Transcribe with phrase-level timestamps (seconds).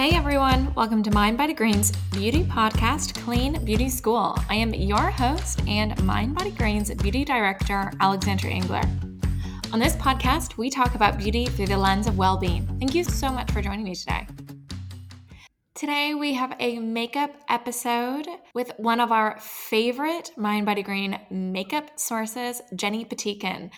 [0.00, 4.34] Hey everyone, welcome to Mind Body Green's beauty podcast, Clean Beauty School.
[4.48, 8.80] I am your host and Mind Body Green's beauty director, Alexandra Engler.
[9.74, 12.66] On this podcast, we talk about beauty through the lens of well being.
[12.78, 14.26] Thank you so much for joining me today.
[15.74, 22.00] Today, we have a makeup episode with one of our favorite Mind Body Green makeup
[22.00, 23.70] sources, Jenny Patinkin.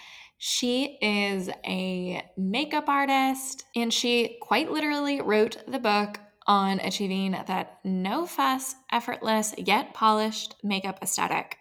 [0.44, 7.78] She is a makeup artist and she quite literally wrote the book on achieving that
[7.84, 11.58] no fuss, effortless, yet polished makeup aesthetic.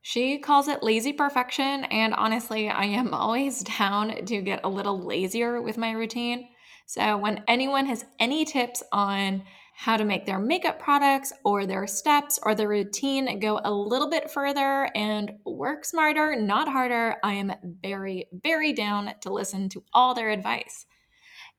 [0.00, 4.98] She calls it lazy perfection, and honestly, I am always down to get a little
[4.98, 6.48] lazier with my routine.
[6.86, 9.42] So, when anyone has any tips on
[9.76, 14.08] how to make their makeup products or their steps or their routine go a little
[14.08, 19.82] bit further and work smarter, not harder, I am very, very down to listen to
[19.92, 20.86] all their advice.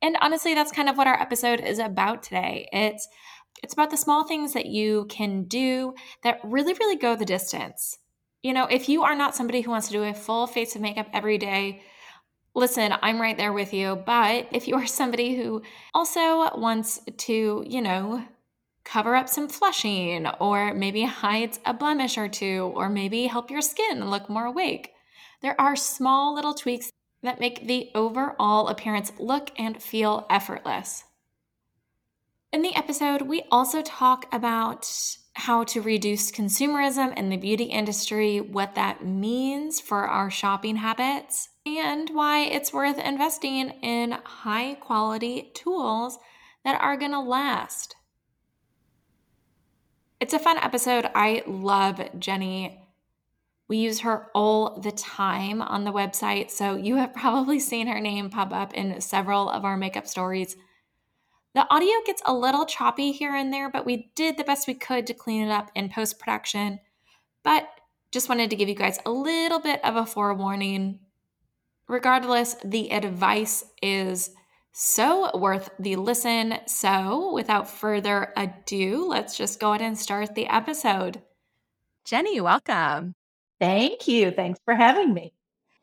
[0.02, 2.70] And honestly, that's kind of what our episode is about today.
[2.72, 3.08] It's
[3.64, 7.98] it's about the small things that you can do that really, really go the distance.
[8.44, 10.82] You know, if you are not somebody who wants to do a full face of
[10.82, 11.82] makeup every day,
[12.56, 14.02] listen, I'm right there with you.
[14.06, 15.62] But if you are somebody who
[15.94, 18.24] also wants to, you know,
[18.84, 23.62] cover up some flushing or maybe hides a blemish or two or maybe help your
[23.62, 24.94] skin look more awake,
[25.42, 31.04] there are small little tweaks that make the overall appearance look and feel effortless.
[32.54, 34.88] In the episode, we also talk about
[35.36, 41.50] how to reduce consumerism in the beauty industry, what that means for our shopping habits,
[41.66, 46.18] and why it's worth investing in high quality tools
[46.64, 47.96] that are going to last.
[50.22, 51.10] It's a fun episode.
[51.14, 52.88] I love Jenny.
[53.68, 58.00] We use her all the time on the website, so you have probably seen her
[58.00, 60.56] name pop up in several of our makeup stories.
[61.56, 64.74] The audio gets a little choppy here and there, but we did the best we
[64.74, 66.82] could to clean it up in post production.
[67.44, 67.70] But
[68.12, 71.00] just wanted to give you guys a little bit of a forewarning.
[71.88, 74.32] Regardless, the advice is
[74.74, 76.58] so worth the listen.
[76.68, 81.22] So, without further ado, let's just go ahead and start the episode.
[82.04, 83.16] Jenny, welcome.
[83.62, 84.32] Thank you.
[84.32, 85.35] Thanks for having me.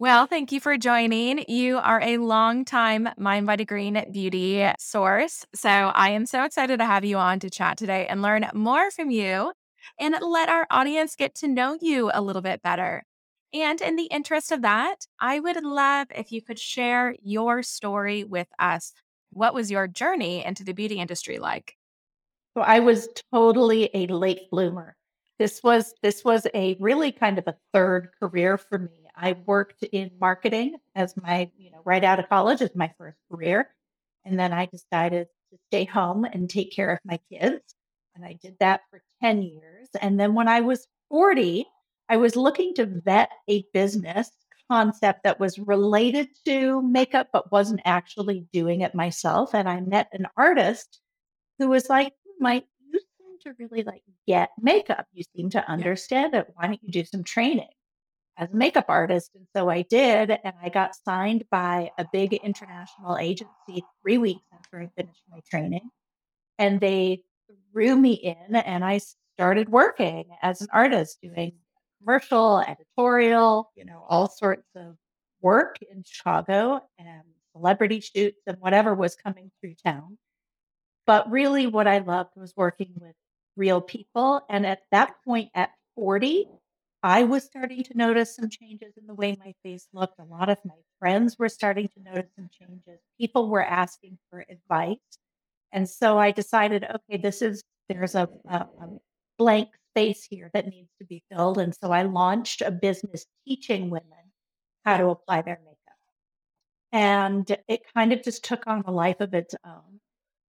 [0.03, 1.45] Well, thank you for joining.
[1.47, 5.47] You are a long-time Mind Body Green beauty source.
[5.55, 8.91] So I am so excited to have you on to chat today and learn more
[8.91, 9.53] from you
[10.01, 13.05] and let our audience get to know you a little bit better.
[13.55, 18.25] And in the interest of that, I would love if you could share your story
[18.25, 18.93] with us.
[19.31, 21.77] What was your journey into the beauty industry like?
[22.57, 24.97] So I was totally a late bloomer.
[25.39, 29.02] This was this was a really kind of a third career for me.
[29.22, 33.16] I worked in marketing as my, you know, right out of college as my first
[33.31, 33.72] career.
[34.25, 37.75] And then I decided to stay home and take care of my kids.
[38.16, 39.88] And I did that for 10 years.
[40.00, 41.66] And then when I was 40,
[42.09, 44.28] I was looking to vet a business
[44.69, 49.54] concept that was related to makeup, but wasn't actually doing it myself.
[49.54, 51.00] And I met an artist
[51.59, 55.06] who was like, hmm, "My, you seem to really like get makeup.
[55.12, 56.49] You seem to understand it.
[56.54, 57.69] Why don't you do some training?
[58.38, 59.31] As a makeup artist.
[59.34, 64.44] And so I did, and I got signed by a big international agency three weeks
[64.53, 65.91] after I finished my training.
[66.59, 67.22] And they
[67.72, 69.00] threw me in, and I
[69.37, 71.53] started working as an artist, doing
[72.00, 74.97] commercial, editorial, you know, all sorts of
[75.41, 77.22] work in Chicago and
[77.53, 80.19] celebrity shoots and whatever was coming through town.
[81.06, 83.15] But really, what I loved was working with
[83.56, 84.42] real people.
[84.48, 86.47] And at that point, at 40,
[87.03, 90.21] I was starting to notice some changes in the way my face looked.
[90.21, 93.01] A lot of my friends were starting to notice some changes.
[93.19, 94.99] People were asking for advice.
[95.73, 98.89] And so I decided, okay, this is, there's a, a, a
[99.37, 101.59] blank space here that needs to be filled.
[101.59, 104.07] And so I launched a business teaching women
[104.84, 105.79] how to apply their makeup.
[106.93, 110.01] And it kind of just took on a life of its own.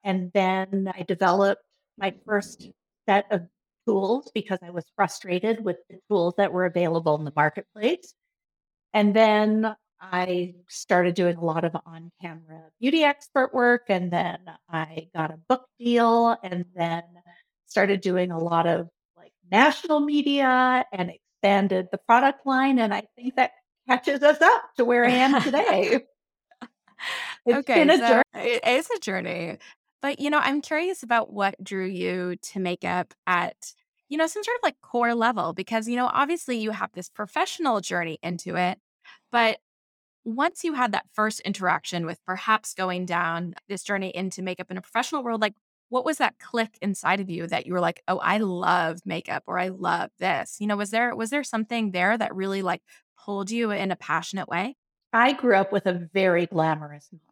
[0.04, 1.62] And then I developed
[1.96, 2.68] my first
[3.08, 3.42] set of
[3.86, 8.14] tools because I was frustrated with the tools that were available in the marketplace.
[8.94, 13.84] And then I started doing a lot of on camera beauty expert work.
[13.88, 14.38] And then
[14.68, 17.04] I got a book deal and then
[17.66, 22.78] started doing a lot of like national media and expanded the product line.
[22.78, 23.52] And I think that
[23.88, 26.00] catches us up to where I am today.
[27.46, 28.50] it's okay, been a so journey.
[28.50, 29.58] It is a journey.
[30.02, 33.74] But, you know, I'm curious about what drew you to makeup at,
[34.08, 37.08] you know, some sort of like core level because, you know, obviously you have this
[37.08, 38.80] professional journey into it,
[39.30, 39.60] but
[40.24, 44.76] once you had that first interaction with perhaps going down this journey into makeup in
[44.78, 45.54] a professional world, like
[45.88, 49.44] what was that click inside of you that you were like, "Oh, I love makeup,"
[49.46, 50.60] or "I love this"?
[50.60, 52.82] You know, was there was there something there that really like
[53.18, 54.76] pulled you in a passionate way?
[55.14, 57.31] I grew up with a very glamorous mom.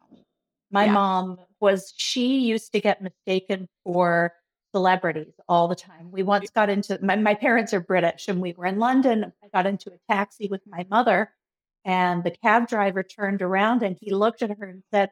[0.71, 0.93] My Yeah.
[0.93, 4.33] mom was she used to get mistaken for
[4.73, 6.11] celebrities all the time.
[6.11, 9.31] We once got into my, my parents are British and we were in London.
[9.43, 11.31] I got into a taxi with my mother
[11.83, 15.11] and the cab driver turned around and he looked at her and said,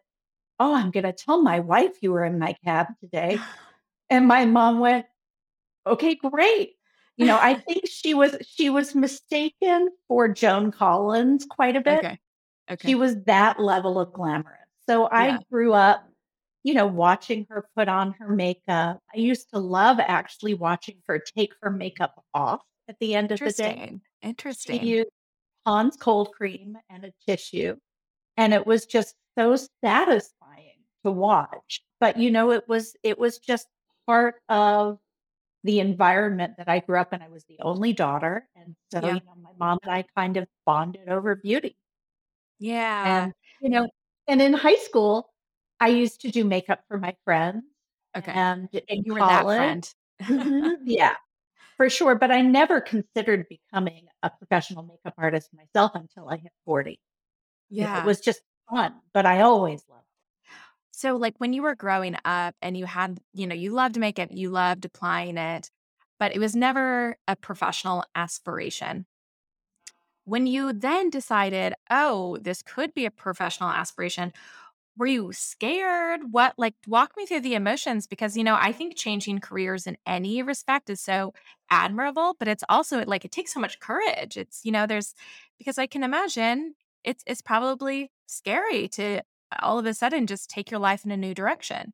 [0.59, 3.39] Oh, I'm going to tell my wife you were in my cab today.
[4.11, 5.05] And my mom went,
[5.85, 6.77] Okay, great.
[7.15, 11.99] You know, I think she was she was mistaken for Joan Collins quite a bit.
[11.99, 12.19] Okay.
[12.71, 12.87] Okay.
[12.87, 14.58] She was that level of glamorous.
[14.89, 15.39] So I Yeah.
[15.51, 16.09] grew up,
[16.63, 18.99] you know, watching her put on her makeup.
[19.13, 23.43] I used to love actually watching her take her makeup off at the end of
[23.43, 23.95] the day.
[24.21, 24.33] Interesting.
[24.57, 25.09] She used
[25.65, 27.77] Pond's cold cream and a tissue,
[28.37, 31.83] and it was just so satisfying to watch.
[31.99, 33.67] But, you know, it was it was just
[34.07, 34.99] part of
[35.63, 37.21] the environment that I grew up in.
[37.23, 39.09] I was the only daughter, and so, Yeah.
[39.09, 41.77] you know, my mom and I kind of bonded over beauty.
[42.59, 43.27] Yeah.
[43.27, 43.89] And, you know,
[44.29, 45.33] and in high school,
[45.79, 47.65] I used to do makeup for my friends,
[48.15, 48.35] Okay.
[48.35, 48.69] and
[49.03, 49.93] You were that friend.
[50.29, 51.15] Mhm, yeah,
[51.77, 56.53] for sure, but I never considered becoming a professional makeup artist myself until I hit
[56.65, 56.99] 40.
[57.69, 60.25] You know, it was just fun, but I always loved it.
[60.91, 64.29] So, like, when you were growing up and you had, you know, you loved makeup,
[64.31, 65.71] you loved applying it,
[66.19, 69.05] but it was never a professional aspiration.
[70.29, 74.33] When you then decided, "Oh, this could be a professional aspiration,"
[74.97, 76.33] were you scared?
[76.33, 79.97] What like, walk me through the emotions because, you know, I think changing careers in
[80.05, 81.33] any respect is so
[81.71, 84.37] admirable, but it's also like, it takes so much courage.
[84.37, 85.15] It's, you know, there's
[85.57, 89.21] because I can imagine it's it's probably scary to
[89.61, 91.93] all of a sudden just take your life in a new direction.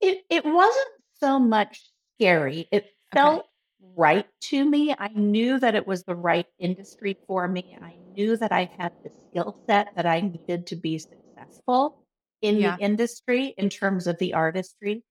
[0.00, 0.88] It it wasn't
[1.18, 3.38] so much scary, it Okay.
[3.38, 3.48] felt
[3.96, 4.94] right to me.
[4.98, 7.76] I knew that it was the right industry for me.
[7.80, 12.04] I knew that I had the skill set that I needed to be successful
[12.42, 15.02] in the industry in terms of the artistry.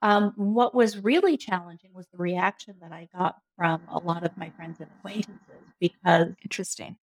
[0.00, 4.36] Um, what was really challenging was the reaction that I got from a lot of
[4.36, 5.38] my friends and acquaintances
[5.80, 6.96] because Interesting.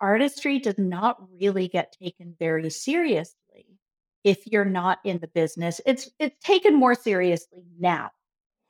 [0.00, 3.66] artistry does not really get taken very seriously
[4.24, 5.80] if you're not in the business.
[5.84, 8.10] It's it's taken more seriously now.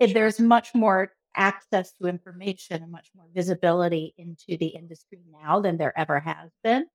[0.00, 0.14] Sure.
[0.14, 5.78] there's much more access to information and much more visibility into the industry now than
[5.78, 6.86] there ever has been.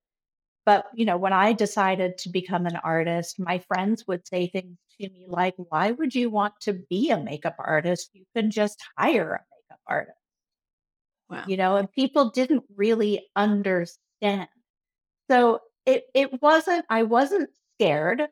[0.65, 4.77] But, you know, when I decided to become an artist, my friends would say things
[4.99, 8.11] to me like, "Why would you want to be a makeup artist?
[8.13, 10.17] You can just hire a makeup artist."
[11.29, 11.47] Wow.
[11.47, 14.47] You know, and people didn't really understand.
[15.31, 18.23] So it it wasn't I wasn't scared,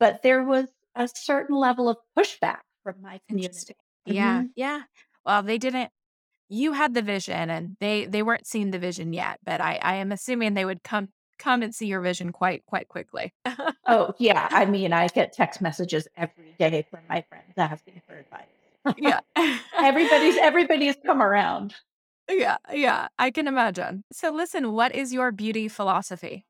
[0.00, 3.76] but there was a certain level of pushback from my community.
[4.06, 4.44] Yeah.
[4.44, 4.50] Mhm.
[4.56, 4.84] Yeah.
[5.24, 5.90] Well, they didn't
[6.48, 9.94] you had the vision and they they weren't seeing the vision yet, but I I
[9.96, 13.32] am assuming they would come come and see your vision quite quite quickly.
[13.86, 18.16] Oh, yeah, I mean, I get text messages every day from my friends asking for
[18.16, 18.46] advice.
[18.98, 19.20] Yeah.
[19.78, 21.74] Everybody's everybody's come around.
[22.28, 24.04] Yeah, yeah, I can imagine.
[24.12, 26.46] So listen, what is your beauty philosophy?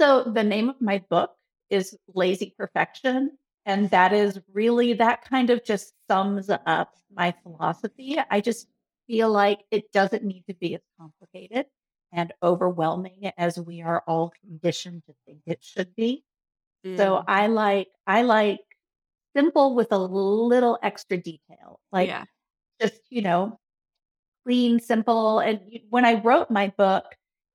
[0.00, 1.32] So the name of my book
[1.70, 8.18] is Lazy Perfection, and that is really that kind of just sums up my philosophy.
[8.30, 8.68] I just
[9.06, 11.66] feel like it doesn't need to be as complicated
[12.12, 16.24] and overwhelming as we are all conditioned to think it should be.
[16.96, 18.60] So Mm, I like I like
[19.36, 21.80] simple with a little extra detail.
[21.92, 22.24] Like yeah,
[22.80, 23.58] just, you know,
[24.44, 25.40] clean, simple.
[25.40, 27.04] And when I wrote my book,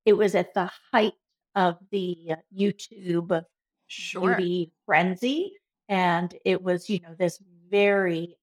[0.06, 1.14] it was at the height
[1.56, 3.44] of the uh, YouTube
[3.88, 4.36] sure.
[4.36, 5.54] beauty frenzy.
[5.90, 7.40] And it was, you know, this
[7.70, 8.38] very,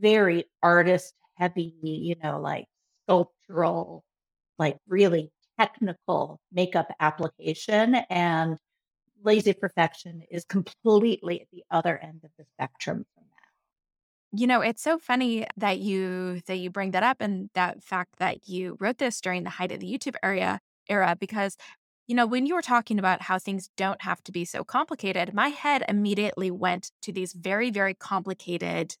[0.00, 2.66] very artist heavy, you know, like
[3.04, 4.04] sculptural,
[4.58, 7.96] like really technical makeup application.
[8.08, 8.58] And
[9.22, 14.38] lazy perfection is completely at the other end of the spectrum from that.
[14.40, 18.18] You know, it's so funny that you that you bring that up and that fact
[18.18, 21.56] that you wrote this during the height of the YouTube area era because
[22.06, 25.34] you know, when you were talking about how things don't have to be so complicated,
[25.34, 28.96] my head immediately went to these very very complicated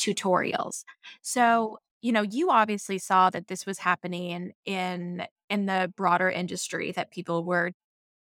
[0.00, 0.84] tutorials.
[1.22, 6.92] So, you know, you obviously saw that this was happening in in the broader industry
[6.92, 7.72] that people were,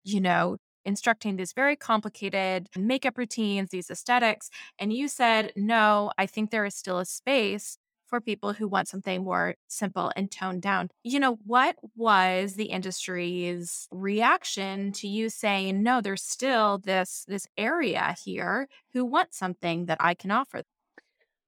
[0.04, 4.50] you know, instructing these very complicated makeup routines, these aesthetics,
[4.80, 7.78] and you said, "No, I think there is still a space
[8.08, 10.90] for people who want something more simple and toned down.
[11.04, 17.48] You know, what was the industry's reaction to you saying, no, there's still this this
[17.58, 20.64] area here who want something that I can offer?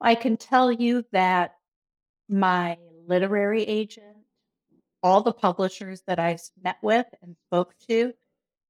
[0.02, 1.56] I can tell you that
[2.30, 4.18] my literary agent,
[5.02, 8.14] all the publishers that I've met with and spoke to,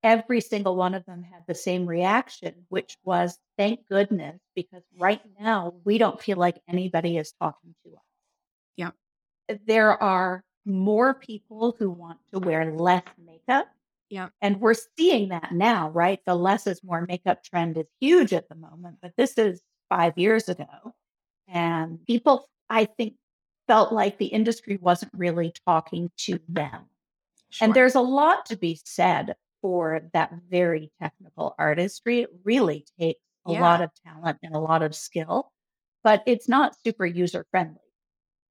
[0.03, 5.21] every single one of them had the same reaction, which was thank goodness, because right
[5.39, 8.03] now we don't feel like anybody is talking to us.
[8.75, 8.91] Yeah.
[9.65, 13.67] There are more people who want to wear less makeup.
[14.09, 14.29] Yeah.
[14.41, 16.19] And we're seeing that now, right?
[16.25, 20.17] The less is more makeup trend is huge at the moment, but this is five
[20.17, 20.93] years ago.
[21.47, 23.15] And people, I think,
[23.67, 26.85] felt like the industry wasn't really talking to them.
[27.49, 27.65] Sure.
[27.65, 32.21] And there's a lot to be said for that very technical artistry.
[32.21, 33.61] It really takes a yeah.
[33.61, 35.51] lot of talent and a lot of skill,
[36.03, 37.81] but it's not super user friendly.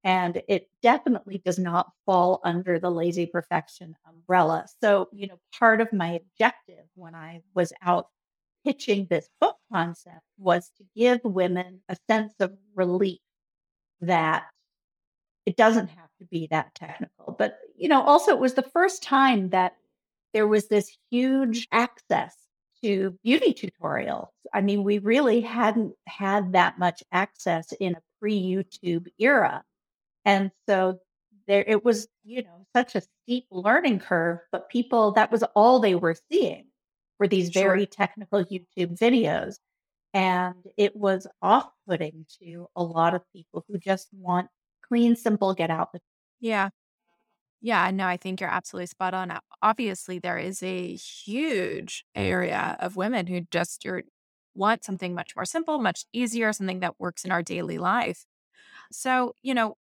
[0.05, 4.67] And it definitely does not fall under the lazy perfection umbrella.
[4.81, 8.07] So, you know, part of my objective when I was out
[8.65, 13.19] pitching this book concept was to give women a sense of relief
[14.01, 14.45] that
[15.45, 17.35] it doesn't have to be that technical.
[17.39, 19.77] But, you know, also it was the first time that
[20.37, 22.37] there was this huge access
[22.85, 24.29] to beauty tutorials.
[24.53, 29.65] I mean, we really hadn't had that much access in a pre YouTube era.
[30.27, 30.99] And so
[31.49, 35.79] there it was, you know, such a steep learning curve, but people that was all
[35.79, 36.67] they were seeing
[37.19, 37.63] were these sure.
[37.63, 39.55] very technical YouTube videos.
[40.13, 44.49] And it was off putting to a lot of people who just want
[44.87, 46.01] clean, simple, get out the.
[46.41, 46.69] Yeah.
[47.61, 49.33] Yeah, no, I think you're absolutely spot on.
[49.63, 54.03] Obviously, there is a huge area of women who just you're,
[54.55, 58.25] want something much more simple, much easier, something that works in our daily life.
[58.93, 59.77] So, you know,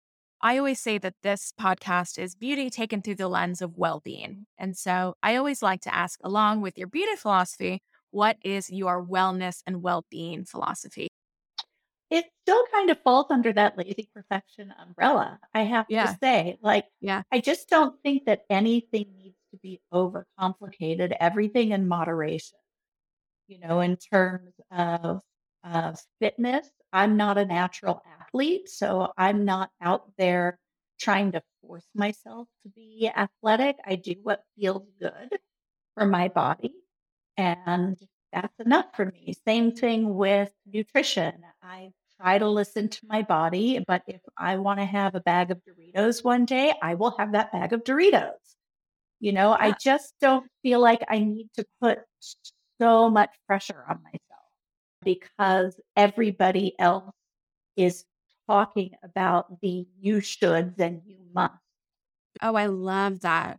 [0.43, 4.47] I always say that this podcast is beauty taken through the lens of well being.
[4.59, 9.05] And so I always like to ask, along with your beauty philosophy, what is your
[9.05, 11.09] wellness and well being philosophy?
[12.11, 16.07] It still kind of falls under that lazy perfection umbrella, I have yeah.
[16.07, 16.59] to say.
[16.63, 17.23] Like, yeah.
[17.31, 22.59] I just don't think that anything needs to be overcomplicated, everything in moderation.
[23.49, 25.21] You know, in terms of
[25.65, 30.59] uh, fitness, I'm not a natural athlete, so I'm not out there
[30.99, 33.77] trying to force myself to be athletic.
[33.85, 35.39] I do what feels good
[35.97, 36.75] for my body,
[37.37, 37.99] and
[38.33, 39.35] that's enough for me.
[39.45, 41.35] Same thing with nutrition.
[41.63, 41.91] I
[42.21, 45.61] try to listen to my body, but if I want to have a bag of
[45.65, 48.33] Doritos one day, I will have that bag of Doritos.
[49.21, 49.67] You know, yeah.
[49.67, 51.99] I just don't feel like I need to put
[52.81, 54.21] so much pressure on myself
[55.03, 57.13] because everybody else
[57.77, 58.05] is
[58.49, 61.55] talking about the you shoulds and you must.
[62.43, 63.59] Oh, I love that.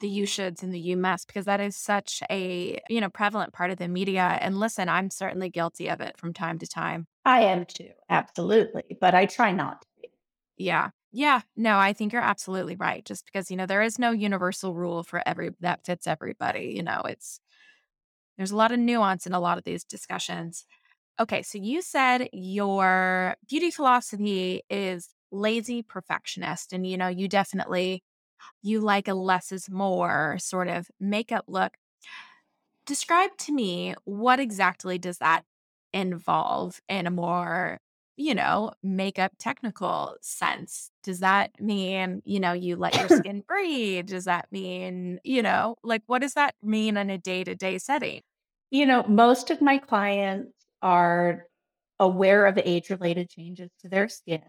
[0.00, 3.52] The you shoulds and the you must, because that is such a, you know, prevalent
[3.52, 4.38] part of the media.
[4.40, 7.06] And listen, I'm certainly guilty of it from time to time.
[7.26, 8.96] I am too, absolutely.
[8.98, 10.08] But I try not to be.
[10.56, 10.90] Yeah.
[11.12, 11.42] Yeah.
[11.56, 13.04] No, I think you're absolutely right.
[13.04, 16.72] Just because, you know, there is no universal rule for every that fits everybody.
[16.76, 17.40] You know, it's
[18.36, 20.66] there's a lot of nuance in a lot of these discussions.
[21.20, 28.04] Okay, so you said your beauty philosophy is lazy perfectionist and you know, you definitely
[28.62, 31.74] you like a less is more sort of makeup look.
[32.86, 35.44] Describe to me what exactly does that
[35.94, 37.78] involve in a more
[38.16, 40.90] you know, makeup technical sense.
[41.02, 44.06] Does that mean, you know, you let your skin breathe?
[44.06, 47.78] Does that mean, you know, like what does that mean in a day to day
[47.78, 48.20] setting?
[48.70, 51.46] You know, most of my clients are
[51.98, 54.42] aware of age related changes to their skin,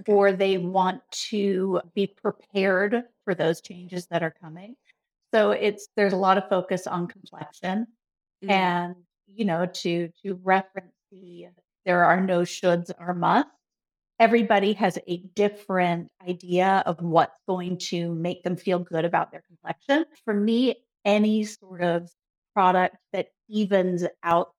[0.00, 0.12] okay.
[0.12, 4.74] or they want to be prepared for those changes that are coming.
[5.34, 7.86] So it's there's a lot of focus on complexion
[8.42, 8.50] mm-hmm.
[8.50, 8.94] and
[9.28, 13.50] you know to to reference the uh, there are no shoulds or musts.
[14.20, 19.42] Everybody has a different idea of what's going to make them feel good about their
[19.46, 20.04] complexion.
[20.24, 22.10] For me, any sort of
[22.52, 24.52] product that evens out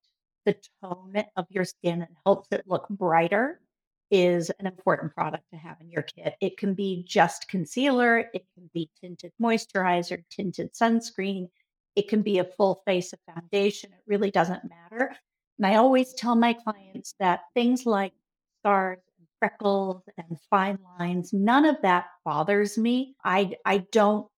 [0.46, 3.60] the tone of your skin and helps it look brighter
[4.10, 6.34] is an important product to have in your kit.
[6.40, 11.48] It can be just concealer, it can be tinted moisturizer, tinted sunscreen,
[11.96, 13.90] it can be a full face of foundation.
[13.92, 15.14] It really doesn't matter.
[15.58, 18.12] And I always tell my clients that things like
[18.60, 23.14] scars and freckles and fine lines, none of that bothers me.
[23.24, 24.28] I I don't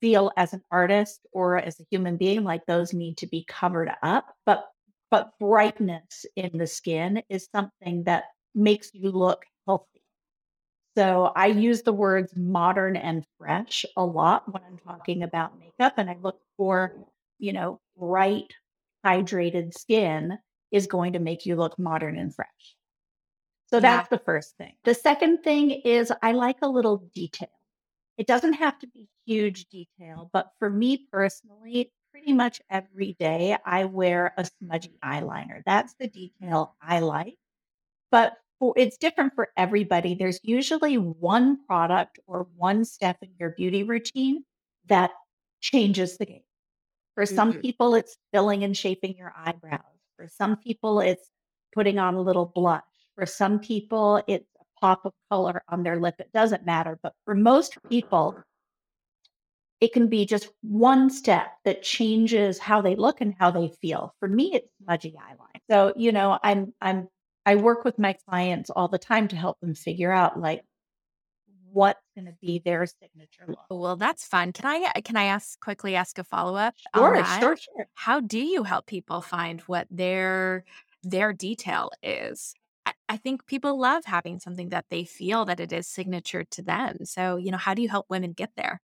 [0.00, 3.90] feel as an artist or as a human being like those need to be covered
[4.02, 4.34] up.
[4.44, 4.66] But
[5.10, 9.93] but brightness in the skin is something that makes you look healthy.
[10.96, 15.94] So I use the words modern and fresh a lot when I'm talking about makeup.
[15.96, 16.94] And I look for,
[17.38, 18.54] you know, bright,
[19.04, 20.38] hydrated skin
[20.70, 22.76] is going to make you look modern and fresh.
[23.66, 23.80] So Yeah.
[23.80, 24.74] that's the first thing.
[24.84, 27.48] The second thing is I like a little detail.
[28.18, 33.56] It doesn't have to be huge detail, but for me personally, pretty much every day
[33.64, 35.62] I wear a smudgy eyeliner.
[35.66, 37.36] That's the detail I like.
[38.10, 38.38] But
[38.76, 40.14] it's different for everybody.
[40.14, 44.44] There's usually one product or one step in your beauty routine
[44.86, 45.10] that
[45.60, 46.42] changes the game.
[47.14, 47.60] For some Mhm.
[47.60, 49.80] people, it's filling and shaping your eyebrows.
[50.16, 51.30] For some people, it's
[51.74, 52.82] putting on a little blush.
[53.16, 56.16] For some people, it's a pop of color on their lip.
[56.20, 56.98] It doesn't matter.
[57.02, 58.38] But for most people,
[59.80, 64.14] it can be just one step that changes how they look and how they feel.
[64.18, 65.60] For me, it's smudgy eyeline.
[65.70, 67.08] So, you know, I'm I'm
[67.46, 70.64] I work with my clients all the time to help them figure out like
[71.72, 73.70] what's going to be their signature look.
[73.70, 74.52] Well, that's fun.
[74.52, 77.88] Can I uh, can I ask quickly ask a follow-up on Sure, sure, sure.
[77.94, 80.64] How do you help people find what their
[81.02, 82.54] their detail is?
[82.86, 86.62] I, I think people love having something that they feel that it is signature to
[86.62, 87.04] them.
[87.04, 88.80] So, you know, how do you help women get there?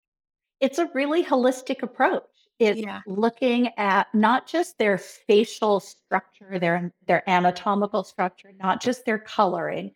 [0.60, 2.45] It's a really holistic approach.
[2.58, 3.02] It's Yeah.
[3.06, 9.94] looking at not just their facial structure, their their anatomical structure, not just their coloring,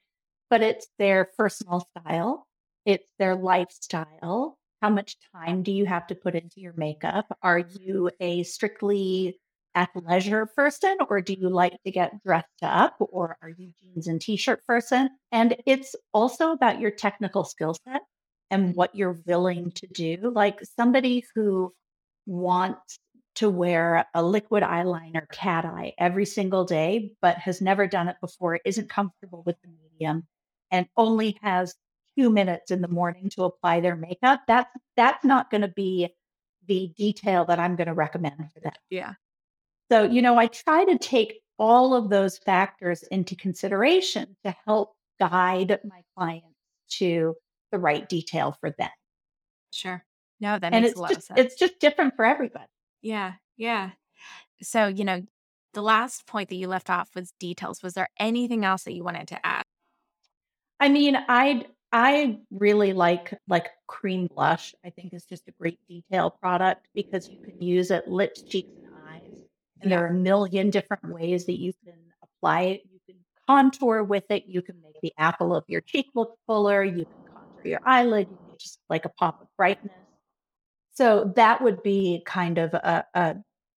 [0.50, 2.47] but it's their personal style,
[2.85, 4.59] it's their lifestyle.
[4.83, 7.26] How much time do you have to put into your makeup?
[7.43, 9.38] Are you a strictly
[9.76, 14.21] athleisure person or do you like to get dressed up or are you jeans and
[14.21, 15.11] t-shirt person?
[15.33, 18.02] And it's also about your technical skill set
[18.50, 20.33] and what you're willing to do.
[20.35, 21.75] Like somebody who
[22.31, 22.99] wants
[23.37, 28.17] to wear a liquid eyeliner cat eye every single day, but has never done it
[28.21, 30.27] before, isn't comfortable with the medium,
[30.71, 31.75] and only has
[32.19, 34.41] two minutes in the morning to apply their makeup.
[34.47, 36.09] That's that's not going to be
[36.67, 38.73] the detail that I'm going to recommend for them.
[38.91, 39.15] Yeah.
[39.91, 44.95] So, you know, I try to take all of those factors into consideration to help
[45.19, 46.47] guide my clients
[46.99, 47.35] to
[47.73, 48.90] the right detail for them.
[49.73, 50.05] Sure.
[50.40, 51.40] No, that And makes a it's lot of just sense.
[51.46, 52.66] it's just different for everybody.
[53.03, 53.35] Yeah.
[53.57, 53.92] Yeah.
[54.62, 55.22] So, you know,
[55.74, 57.83] the last point that you left off was details.
[57.83, 59.64] Was there anything else that you wanted to add?
[60.79, 64.74] I mean, I I really like like cream blush.
[64.85, 68.70] I think is just a great detail product because you can use it lips, cheeks,
[68.76, 69.42] and eyes.
[69.81, 72.83] And there are a million different ways that you can apply it.
[72.90, 73.16] You can
[73.48, 74.44] contour with it.
[74.46, 76.85] You can make the apple of your cheek look fuller.
[76.85, 78.29] You can contour your eyelid.
[78.31, 79.92] You can just like a pop of brightness.
[80.92, 83.37] So that would be kind of a, a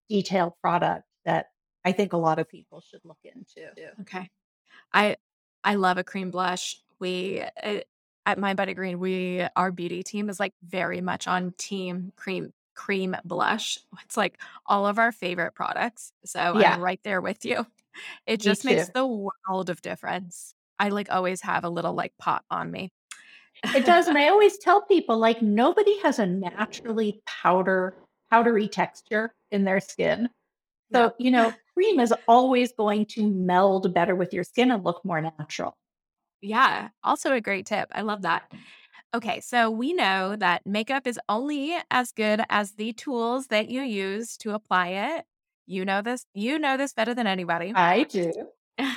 [0.10, 1.48] detailed product that
[1.86, 3.70] I think a lot of people should look into.
[4.02, 4.30] Okay.
[4.94, 5.18] I
[5.64, 6.82] I love a cream blush.
[7.00, 7.80] We uh,
[8.26, 12.54] at Mind Body Green, we our beauty team is like very much on team cream
[12.76, 13.78] cream blush.
[14.04, 16.12] It's like all of our favorite products.
[16.26, 17.66] So Yeah, I'm right there with you.
[18.26, 20.56] It just makes the world of difference.
[20.80, 22.92] I like always have a little like pot on me.
[23.76, 27.96] It does, and I always tell people like nobody has a naturally powder
[28.30, 30.30] powdery texture in their skin.
[30.94, 35.04] So, you know, cream is always going to meld better with your skin and look
[35.04, 35.76] more natural.
[36.42, 37.90] Yeah, also a great tip.
[37.94, 38.52] I love that.
[39.16, 43.82] Okay, so we know that makeup is only as good as the tools that you
[43.82, 45.26] use to apply it.
[45.66, 47.72] You know this, you know this better than anybody.
[47.76, 48.32] I do.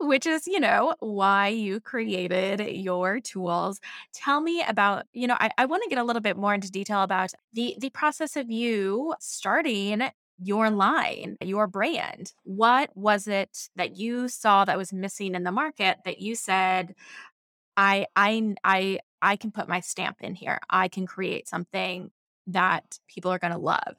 [0.00, 3.80] Which is, you know, why you created your tools.
[4.14, 6.70] Tell me about, you know, I, I want to get a little bit more into
[6.70, 10.10] detail about the the process of you starting
[10.42, 12.32] your line, your brand.
[12.44, 16.94] What was it that you saw that was missing in the market that you said,
[17.76, 20.60] I I I I can put my stamp in here.
[20.68, 22.10] I can create something
[22.46, 23.96] that people are going to love.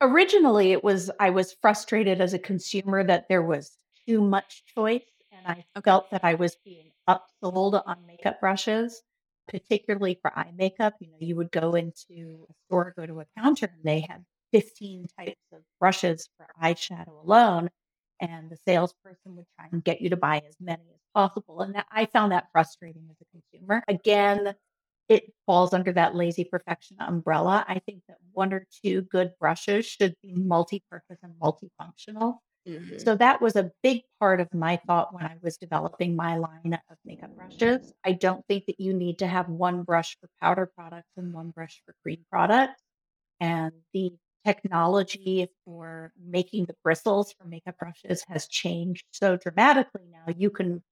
[0.00, 5.04] Originally, it was I was frustrated as a consumer that there was too much choice,
[5.32, 5.82] and I Okay.
[5.84, 9.02] felt that I was being upsold on makeup brushes,
[9.48, 10.94] particularly for eye makeup.
[11.00, 14.24] You know, you would go into a store, go to a counter, and they had
[14.52, 17.70] 15 types of brushes for eyeshadow alone,
[18.20, 21.60] and the salesperson would try and get you to buy as many as possible.
[21.62, 23.82] And that, I found that frustrating as a consumer.
[23.88, 24.54] Again,
[25.08, 27.64] it falls under that lazy perfection umbrella.
[27.68, 32.38] I think that one or two good brushes should be multi-purpose and multifunctional.
[32.66, 33.00] Mhm.
[33.00, 36.78] So that was a big part of my thought when I was developing my line
[36.90, 37.92] of makeup brushes.
[38.04, 41.50] I don't think that you need to have one brush for powder products and one
[41.50, 42.82] brush for cream products.
[43.40, 44.12] And the
[44.44, 50.32] technology for making the bristles for makeup brushes has changed so dramatically now.
[50.36, 50.82] You can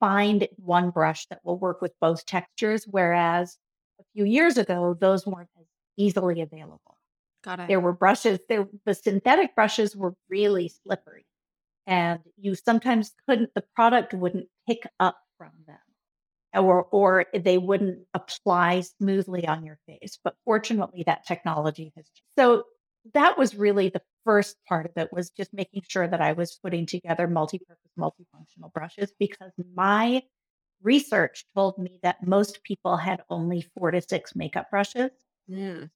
[0.00, 3.58] find one brush that will work with both textures, whereas
[4.00, 6.98] a few years ago, those weren't as easily available.
[7.44, 7.68] Got it.
[7.68, 11.26] There were brushes, there, the synthetic brushes were really slippery,
[11.86, 15.78] and you sometimes couldn't, the product wouldn't pick up from them
[16.54, 20.18] or or they wouldn't apply smoothly on your face.
[20.22, 22.06] But fortunately, that technology has.
[22.38, 22.64] So
[23.12, 26.58] that was really the first part of it was just making sure that I was
[26.62, 30.22] putting together multi-purpose, multifunctional brushes because my
[30.82, 35.10] research told me that most people had only four to six makeup brushes.
[35.50, 35.90] Mm.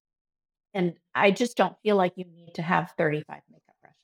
[0.79, 3.99] And I just don't feel like you need to have 35 makeup brushes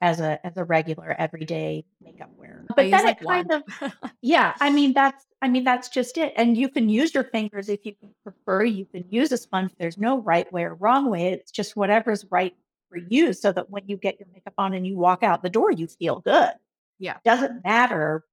[0.00, 2.66] as a as a regular everyday makeup wearer.
[2.74, 3.62] But use then like it kind one.
[3.80, 6.32] of yeah, I mean that's I mean that's just it.
[6.34, 7.94] And you can use your fingers if you
[8.24, 8.64] prefer.
[8.64, 9.70] You can use a sponge.
[9.78, 11.28] There's no right way or wrong way.
[11.28, 12.56] It's just whatever's right
[12.88, 15.48] for you so that when you get your makeup on and you walk out the
[15.48, 16.54] door, you feel good.
[16.98, 17.18] Yeah.
[17.24, 18.24] Doesn't matter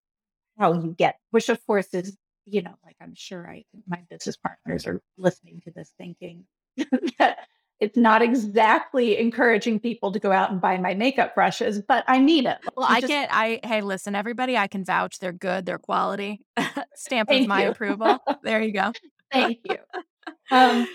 [0.58, 4.36] how you get, which of course is, you know, like I'm sure I my business
[4.36, 6.46] partners are listening to this thinking
[7.20, 7.38] that
[7.80, 12.20] it's not exactly encouraging people to go out and buy my makeup brushes, but I
[12.20, 12.58] need it.
[12.76, 16.42] Well, I just- get I hey, listen, everybody, I can vouch they're good, they're quality.
[16.96, 17.70] Stamp of my you.
[17.72, 18.18] approval.
[18.44, 18.92] There you go.
[19.32, 19.78] Thank you.
[20.52, 20.88] Um,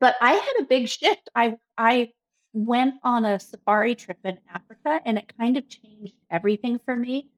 [0.00, 1.28] but I had a big shift.
[1.34, 2.10] I I
[2.52, 7.28] went on a safari trip in Africa, and it kind of changed everything for me.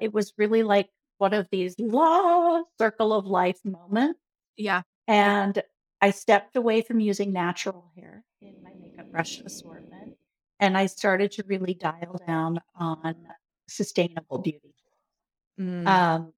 [0.00, 4.20] It was really like one of these law circle of life moments,
[4.56, 4.82] Yeah.
[5.06, 5.62] and
[6.00, 10.16] I stepped away from using natural hair in my makeup brush assortment,
[10.60, 13.16] and I started to really dial down on
[13.68, 14.74] sustainable beauty
[15.58, 15.86] Mm.
[15.86, 16.32] um,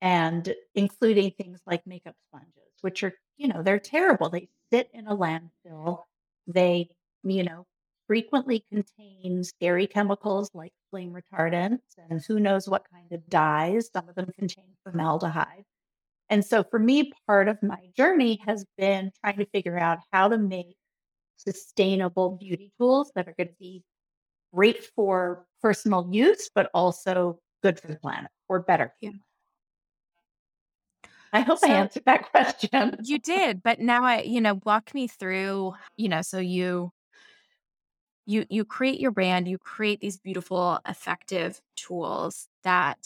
[0.00, 4.30] and including things like makeup sponges, which are, you know, they're terrible.
[4.30, 6.04] They sit in a landfill.
[6.46, 6.88] They,
[7.24, 7.66] you know,
[8.08, 13.90] frequently contain scary chemicals like flame retardants and who knows what kind of dyes.
[13.92, 15.64] Some of them contain formaldehyde.
[16.30, 20.28] And so for me, part of my journey has been trying to figure out how
[20.28, 20.76] to make
[21.36, 23.82] sustainable beauty tools that are going to be
[24.52, 28.94] great for personal use, but also good for the planet or better.
[29.00, 29.10] Yeah.
[31.32, 32.96] I hope So- I answered that question.
[33.02, 36.90] You did, but now I, you know, walk me through, you know, so you
[38.26, 42.98] you you create your brand, you create these beautiful effective tools that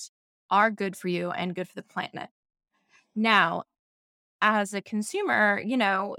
[0.50, 2.28] are good for you and good for the planet.
[3.18, 3.64] Now,
[4.40, 6.16] as a consumer, you know,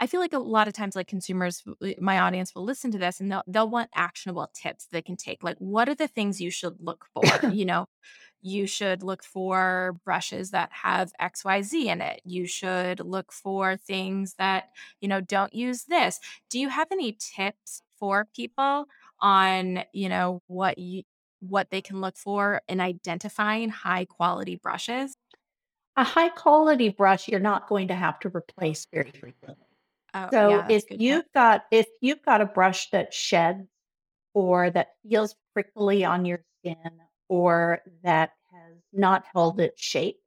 [0.00, 1.62] I feel like a lot of times like consumers
[2.00, 5.44] my audience will listen to this and they'll they'll want actionable tips they can take.
[5.44, 7.24] Like what are the things you should look for?
[7.52, 7.86] you know,
[8.42, 12.20] you should look for brushes that have XYZ in it.
[12.24, 14.70] You should look for things that,
[15.00, 16.20] you know, don't use this.
[16.50, 18.86] Do you have any tips for people
[19.20, 21.04] on, you know, what you
[21.40, 25.16] what they can look for in identifying high quality brushes?
[25.96, 29.66] A high quality brush, you're not going to have to replace very frequently.
[30.12, 31.32] Oh, So yeah, if you've tip.
[31.34, 33.68] got if you've got a brush that sheds
[34.34, 40.20] or that feels prickly on your skin or that has not held its shape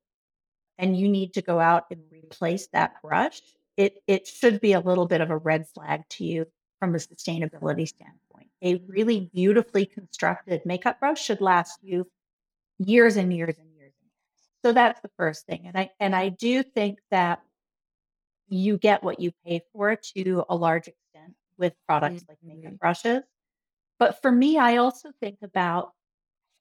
[0.78, 3.42] and you need to go out and replace that brush,
[3.78, 6.46] it it should be a little bit of a red flag to you
[6.80, 8.50] from a sustainability standpoint.
[8.62, 12.08] A really beautifully constructed makeup brush should last you
[12.80, 13.67] years and years and years and years.
[14.64, 15.68] So that's the first thing.
[15.68, 17.42] And I and I do think that
[18.50, 22.80] you get what you pay for to a large extent with products like makeup Mhm.
[22.80, 23.24] brushes.
[24.00, 25.94] But for me, I also think about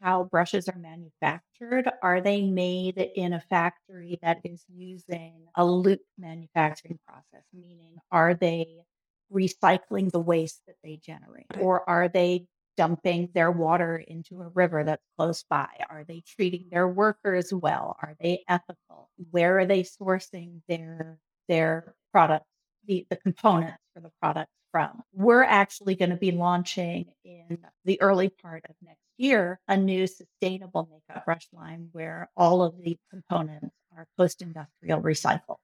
[0.00, 1.90] how brushes are manufactured.
[2.02, 7.44] Are they made in a factory that is using a loop manufacturing process?
[7.52, 8.84] Meaning, are they
[9.32, 11.48] recycling the waste that they generate?
[11.54, 15.68] Or are they dumping their water into a river that's close by?
[15.88, 17.96] Are they treating their workers well?
[18.02, 19.10] Are they ethical?
[19.30, 22.46] Where are they sourcing their their products,
[22.86, 25.02] the, the components for the products from?
[25.12, 30.06] We're actually going to be launching in the early part of next year a new
[30.06, 35.56] sustainable makeup brush line where all of the components are post-industrial recycled.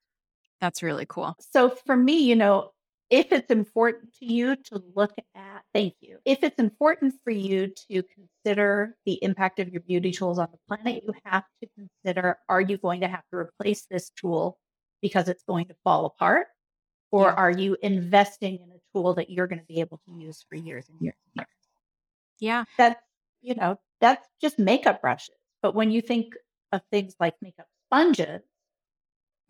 [0.61, 1.35] That's really cool.
[1.53, 2.71] So for me, you know,
[3.13, 6.19] if it's important to you to look at, thank you.
[6.25, 10.59] If it's important for you to consider the impact of your beauty tools on the
[10.67, 14.59] planet, you have to consider are you going to have to replace this tool
[15.03, 16.47] because it's going to fall apart?
[17.13, 17.35] Or Yeah.
[17.37, 20.57] are you investing in a tool that you're going to be able to use for
[20.57, 21.49] years and years and years?
[22.41, 22.65] Yeah.
[22.79, 23.01] That's,
[23.43, 25.37] you know, that's just makeup brushes.
[25.63, 26.35] But when you think
[26.73, 28.43] of things like makeup sponges,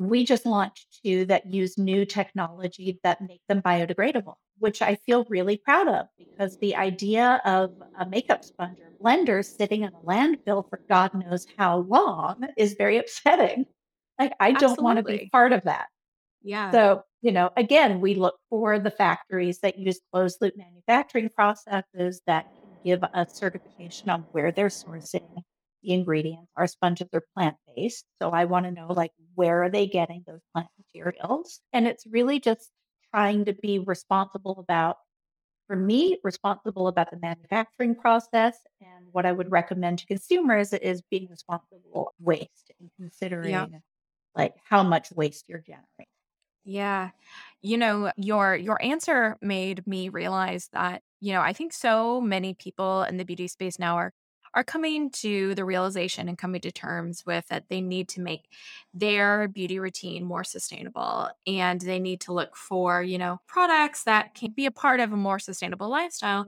[0.08, 5.24] we just launched two that use new technology that make them biodegradable, which I feel
[5.28, 10.00] really proud of because the idea of a makeup sponge or blender sitting in a
[10.00, 13.66] landfill for God knows how long is very upsetting.
[14.18, 15.86] Like, I don't want to be part of that.
[16.42, 16.72] Yeah.
[16.72, 22.22] So, you know, again, we look for the factories that use closed loop manufacturing processes
[22.26, 25.20] that can give us certification on where they're sourcing
[25.82, 26.50] the ingredients.
[26.56, 28.04] Our sponges are plant based.
[28.20, 31.60] So I want to know like where are they getting those plant materials?
[31.72, 32.70] And it's really just
[33.14, 34.96] trying to be responsible about
[35.66, 38.58] for me, responsible about the manufacturing process.
[38.80, 43.04] And what I would recommend to consumers is being responsible waste and yeah.
[43.04, 43.82] considering
[44.34, 46.06] like how much waste you're generating.
[46.64, 47.10] Yeah.
[47.60, 52.54] You know, your your answer made me realize that, you know, I think so many
[52.54, 54.12] people in the beauty space now are
[54.54, 58.48] are coming to the realization and coming to terms with that they need to make
[58.92, 64.34] their beauty routine more sustainable and they need to look for, you know, products that
[64.34, 66.46] can be a part of a more sustainable lifestyle.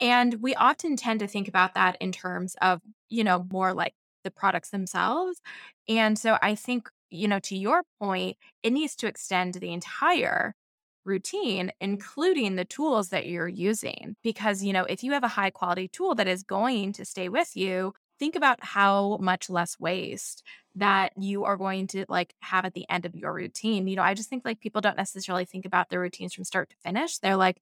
[0.00, 3.94] And we often tend to think about that in terms of, you know, more like
[4.24, 5.40] the products themselves.
[5.88, 10.54] And so I think, you know, to your point, it needs to extend the entire
[11.04, 14.16] routine, including the tools that you're using.
[14.22, 17.28] Because, you know, if you have a high quality tool that is going to stay
[17.28, 20.42] with you, think about how much less waste
[20.76, 23.86] that you are going to like have at the end of your routine.
[23.86, 26.70] You know, I just think like people don't necessarily think about their routines from start
[26.70, 27.18] to finish.
[27.18, 27.60] They're like,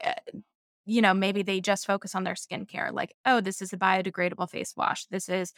[0.00, 0.14] eh,
[0.84, 2.92] you know, maybe they just focus on their skincare.
[2.92, 5.06] Like, oh, this is a biodegradable face wash.
[5.06, 5.52] This is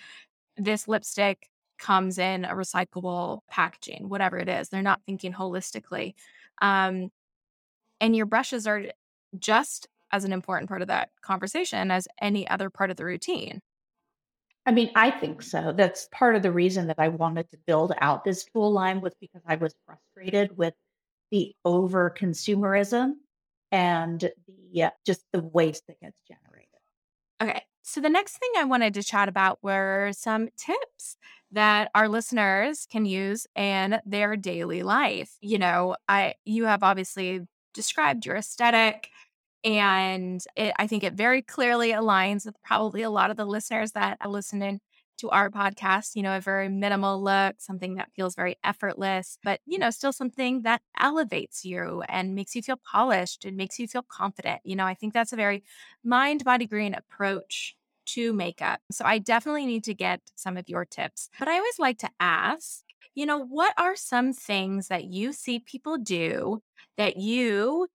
[0.56, 4.68] this lipstick comes in a recyclable packaging, whatever it is.
[4.68, 6.14] They're not thinking holistically.
[6.60, 7.10] Um,
[8.00, 8.84] and your brushes are
[9.38, 13.60] just as an important part of that conversation as any other part of the routine.
[14.66, 15.74] I mean, I think so.
[15.76, 19.12] That's part of the reason that I wanted to build out this tool line was
[19.20, 20.74] because I was frustrated with
[21.30, 23.14] the over consumerism
[23.70, 26.68] and the uh, just the waste that gets generated.
[27.42, 27.62] Okay.
[27.82, 31.18] So the next thing I wanted to chat about were some tips
[31.54, 35.32] that our listeners can use in their daily life.
[35.40, 37.42] You know, I you have obviously
[37.74, 39.08] described your aesthetic
[39.64, 43.92] and it, I think it very clearly aligns with probably a lot of the listeners
[43.92, 44.80] that are listening
[45.18, 49.60] to our podcast, you know, a very minimal look, something that feels very effortless, but,
[49.64, 53.86] you know, still something that elevates you and makes you feel polished and makes you
[53.86, 54.60] feel confident.
[54.64, 55.62] You know, I think that's a very
[56.02, 58.80] mind, body, green approach to makeup.
[58.90, 61.30] So I definitely need to get some of your tips.
[61.38, 62.82] But I always like to ask,
[63.14, 66.62] you know, what are some things that you see people do
[66.96, 67.88] that you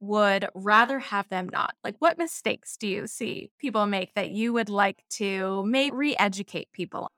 [0.00, 1.74] would rather have them not?
[1.84, 6.16] Like, what mistakes do you see people make that you would like to maybe re
[6.18, 7.08] educate people?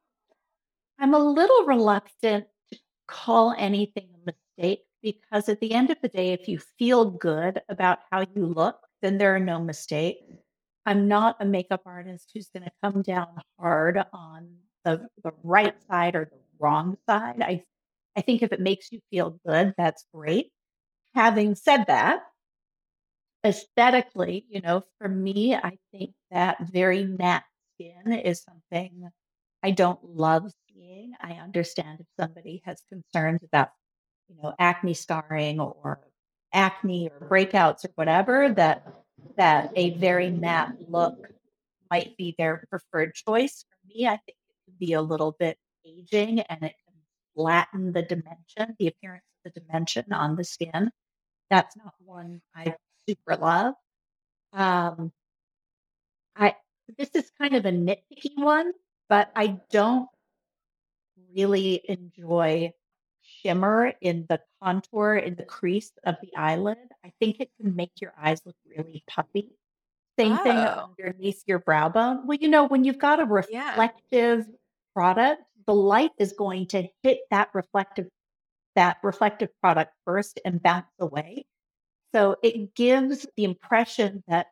[0.98, 6.08] I'm a little reluctant to call anything a mistake because at the end of the
[6.08, 10.34] day, if you feel good about how you look, then there are no mistakes.
[10.86, 14.48] I'm not a makeup artist who's going to come down hard on
[14.84, 17.42] the, the right side or the wrong side.
[17.42, 17.64] I
[18.16, 20.52] I think if it makes you feel good, that's great.
[21.14, 22.22] Having said that,
[23.44, 27.44] aesthetically, you know, for me, I think that very matte
[27.74, 29.08] skin is something
[29.62, 31.14] I don't love seeing.
[31.20, 33.70] I understand if somebody has concerns about,
[34.28, 36.00] you know, acne scarring or
[36.52, 38.86] acne or breakouts or whatever, that
[39.36, 41.28] that a very matte look
[41.90, 43.64] might be their preferred choice.
[43.68, 46.94] For me, I think it could be a little bit aging and it can
[47.34, 50.90] flatten the dimension, the appearance of the dimension on the skin.
[51.50, 52.74] That's not one I
[53.08, 53.74] super love.
[54.52, 55.12] Um,
[56.36, 56.54] I
[56.98, 58.72] this is kind of a nitpicky one,
[59.08, 60.08] but I don't
[61.34, 62.72] really enjoy
[63.44, 66.78] shimmer in the contour in the crease of the eyelid.
[67.04, 69.50] I think it can make your eyes look really puffy.
[70.18, 72.26] Same thing Oh, underneath your brow bone.
[72.26, 74.46] Well, you know, when you've got a yeah, reflective
[74.94, 78.08] product, the light is going to hit that reflective
[78.76, 81.46] that reflective product first and bounce away.
[82.14, 84.48] So it gives the impression that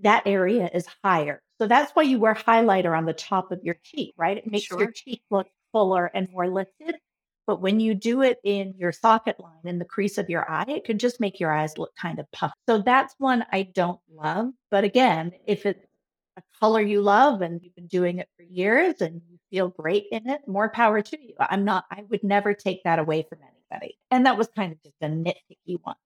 [0.00, 1.40] that area is higher.
[1.58, 4.36] So that's why you wear highlighter on the top of your cheek, right?
[4.36, 6.96] It makes your cheek look fuller and more lifted.
[7.46, 10.64] But when you do it in your socket line in the crease of your eye,
[10.68, 12.54] it could just make your eyes look kind of puffy.
[12.68, 14.50] So that's one I don't love.
[14.70, 15.84] But again, if it's
[16.36, 20.06] a color you love and you've been doing it for years and you feel great
[20.12, 21.34] in it, more power to you.
[21.40, 23.96] I'm not, I would never take that away from anybody.
[24.10, 25.96] And that was kind of just a nitpicky one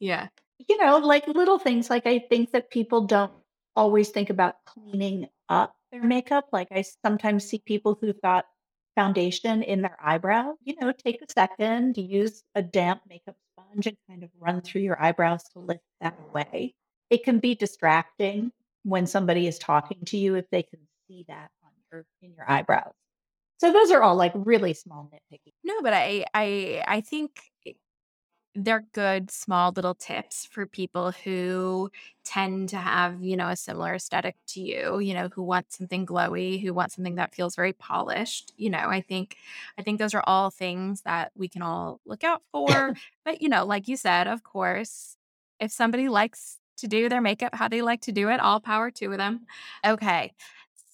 [0.00, 0.28] Yeah.
[0.68, 3.32] you know, like little things like I think that people don't
[3.76, 6.48] always think about cleaning up their makeup.
[6.52, 8.46] Like I sometimes see people who've got
[8.94, 13.96] foundation in their eyebrow, you know, take a second, use a damp makeup sponge and
[14.08, 16.74] kind of run through your eyebrows to lift that away.
[17.10, 18.52] It can be distracting
[18.84, 22.50] when somebody is talking to you if they can see that on your in your
[22.50, 22.94] eyebrows.
[23.58, 25.52] So those are all like really small nitpicky.
[25.62, 27.40] No, but I I I think
[28.54, 31.90] they're good small little tips for people who
[32.24, 36.04] tend to have, you know, a similar aesthetic to you, you know, who want something
[36.04, 38.52] glowy, who want something that feels very polished.
[38.56, 39.36] You know, I think
[39.78, 42.94] I think those are all things that we can all look out for.
[43.24, 45.16] but, you know, like you said, of course,
[45.58, 48.90] if somebody likes to do their makeup how they like to do it, all power
[48.90, 49.46] to them.
[49.86, 50.32] Okay.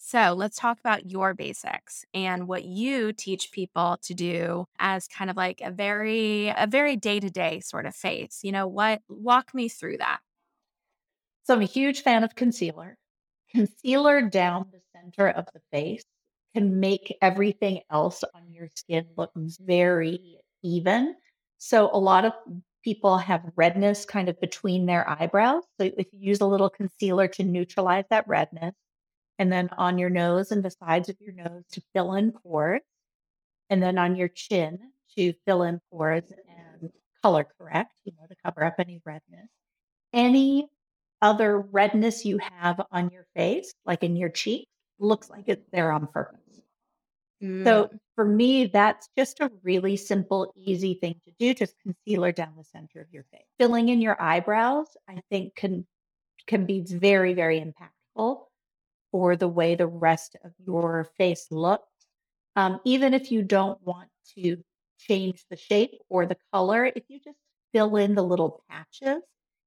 [0.09, 5.29] So let's talk about your basics and what you teach people to do as kind
[5.29, 8.41] of like a very, a very day to day sort of face.
[8.43, 10.21] You know, what, walk me through that.
[11.43, 12.97] So I'm a huge fan of concealer.
[13.53, 16.05] Concealer down the center of the face
[16.55, 21.17] can make everything else on your skin look very even.
[21.59, 22.33] So a lot of
[22.83, 25.65] people have redness kind of between their eyebrows.
[25.79, 28.73] So if you use a little concealer to neutralize that redness,
[29.39, 32.83] and then on your nose and the sides of your nose to fill in pores,
[33.71, 34.79] and then on your chin
[35.17, 36.91] to fill in pores and
[37.23, 39.49] color correct, you know, to cover up any redness.
[40.13, 40.69] Any
[41.21, 45.93] other redness you have on your face, like in your cheek, looks like it's there
[45.93, 46.41] on purpose.
[47.43, 47.65] Mm.
[47.65, 51.55] So for me, that's just a really simple, easy thing to do.
[51.55, 53.47] Just concealer down the center of your face.
[53.59, 55.87] Filling in your eyebrows, I think can
[56.47, 58.48] can be very, very impactful
[59.13, 61.87] for the way the rest of your face looks.
[62.57, 64.63] Um, even if you don't want to
[64.99, 67.39] change the shape or the color, if you just
[67.73, 69.23] fill in the little patches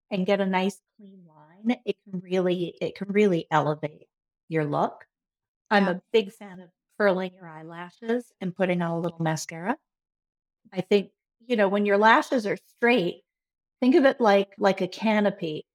[0.09, 4.07] and get a nice clean line, it can really it can really elevate
[4.49, 5.05] your look.
[5.69, 9.77] I'm a big fan of curling your eyelashes and putting on a little mascara.
[10.73, 11.11] I think,
[11.47, 13.23] you know, when your lashes are straight,
[13.79, 15.65] think of it like like a canopy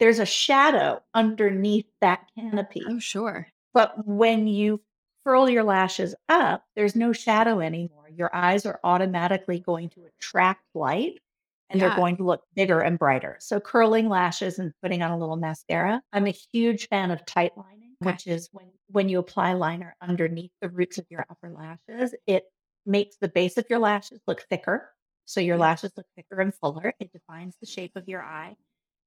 [0.00, 2.82] there's a shadow underneath that canopy.
[2.88, 3.46] Oh, sure.
[3.72, 4.80] But when you
[5.22, 8.08] furl your lashes up, there's no shadow anymore.
[8.10, 11.20] Your eyes are automatically going to attract light
[11.68, 11.88] and yeah.
[11.88, 13.36] they're going to look bigger and brighter.
[13.40, 16.02] So curling lashes and putting on a little mascara.
[16.12, 18.12] I'm a huge fan of tight lining, okay.
[18.12, 22.44] which is when when you apply liner underneath the roots of your upper lashes, it
[22.86, 24.90] makes the base of your lashes look thicker.
[25.26, 26.92] So your lashes look thicker and fuller.
[26.98, 28.56] It defines the shape of your eye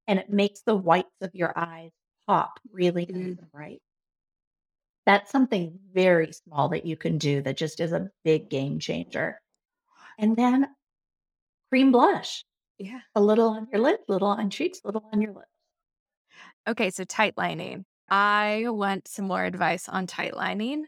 [0.08, 1.92] and it makes the whites of your eyes
[2.28, 3.38] pop really mm.
[3.52, 3.82] bright.
[5.06, 9.42] That's something very small that you can do that just is a big game changer.
[10.18, 10.68] And then
[11.70, 12.46] cream blush.
[12.78, 13.02] Yeah.
[13.16, 15.48] A little on your lips, little on cheeks, little on your lips.
[16.68, 17.86] Okay, so tight lining.
[18.10, 20.86] I want some more advice on tight lining.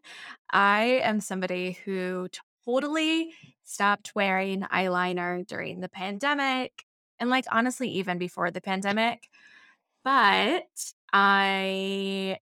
[0.49, 2.28] I am somebody who
[2.65, 6.85] totally stopped wearing eyeliner during the pandemic
[7.19, 9.30] and like honestly even before the pandemic
[10.04, 12.38] but i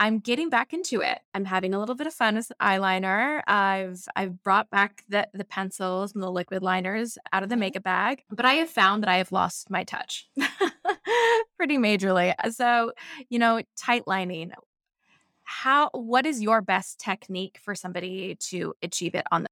[0.00, 1.20] i'm getting back into it.
[1.32, 3.42] I'm having a little bit of fun with eyeliner.
[3.46, 7.60] I've i've brought back the the pencils and the liquid liners out of the mm-hmm.
[7.60, 10.28] makeup bag but i have found that i have lost my touch
[11.62, 12.34] pretty majorly.
[12.42, 12.92] Uh, so
[13.28, 14.52] you know tight lining.
[15.44, 19.48] How what is your best technique for somebody to achieve it on the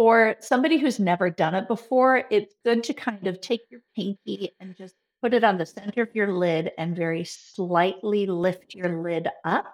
[0.00, 4.50] for somebody who's never done it before, it's good to kind of take your pinky
[4.58, 9.02] and just put it on the center of your lid and very slightly lift your
[9.02, 9.66] lid up.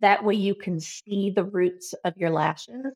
[0.00, 2.86] That way you can see the roots of your lashes.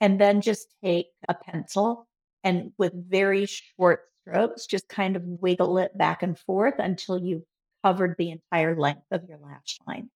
[0.00, 2.06] And then just take a pencil
[2.44, 7.42] and with very short strokes, just kind of wiggle it back and forth until you've
[7.84, 10.08] covered the entire length of your lash line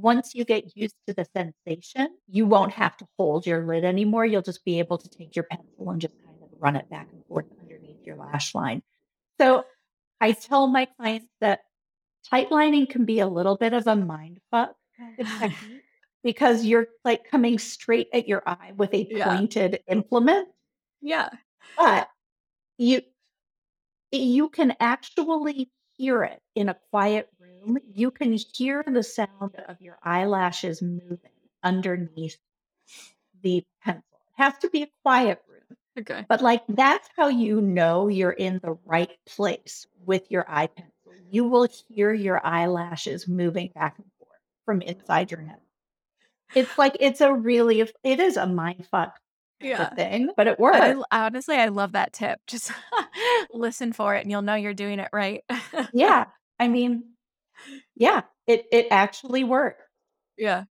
[0.00, 4.24] once you get used to the sensation, you won't have to hold your lid anymore.
[4.24, 7.08] You'll just be able to take your pencil and just kind of run it back
[7.12, 8.82] and forth underneath your lash line.
[9.40, 9.64] So
[10.20, 11.60] I tell my clients that
[12.28, 14.74] tight lining can be a little bit of a mind fuck
[16.24, 19.92] because you're like coming straight at your eye with a pointed yeah.
[19.92, 20.48] implement.
[21.00, 21.28] Yeah.
[21.76, 22.08] But
[22.76, 23.02] you
[24.10, 29.80] you can actually hear it in a quiet room, you can hear the sound of
[29.80, 31.18] your eyelashes moving
[31.62, 32.38] underneath
[33.42, 34.02] the pencil.
[34.38, 35.76] It has to be a quiet room.
[35.98, 36.24] Okay.
[36.28, 40.92] But like that's how you know you're in the right place with your eye pencil.
[41.30, 45.58] You will hear your eyelashes moving back and forth from inside your head.
[46.54, 49.18] It's like it's a really it is a mind fuck
[49.60, 49.94] yeah.
[49.94, 51.04] thing, but it worked.
[51.10, 52.40] I, honestly, I love that tip.
[52.46, 52.72] Just
[53.52, 55.44] listen for it and you'll know you're doing it right.
[55.92, 56.26] yeah.
[56.60, 57.04] I mean,
[57.94, 59.82] yeah, it it actually worked.
[60.36, 60.64] Yeah.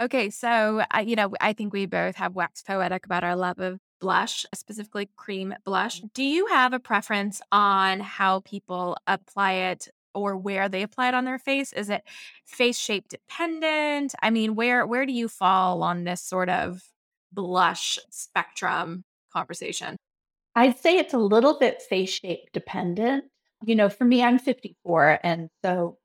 [0.00, 3.58] Okay, so I, you know, I think we both have waxed poetic about our love
[3.58, 6.00] of blush, specifically cream blush.
[6.14, 11.14] Do you have a preference on how people apply it or where they apply it
[11.14, 11.72] on their face?
[11.72, 12.02] Is it
[12.44, 14.14] face shape dependent?
[14.22, 16.82] I mean, where where do you fall on this sort of
[17.32, 19.96] blush spectrum conversation?
[20.54, 23.24] I'd say it's a little bit face shape dependent.
[23.64, 25.98] You know, for me, I'm 54, and so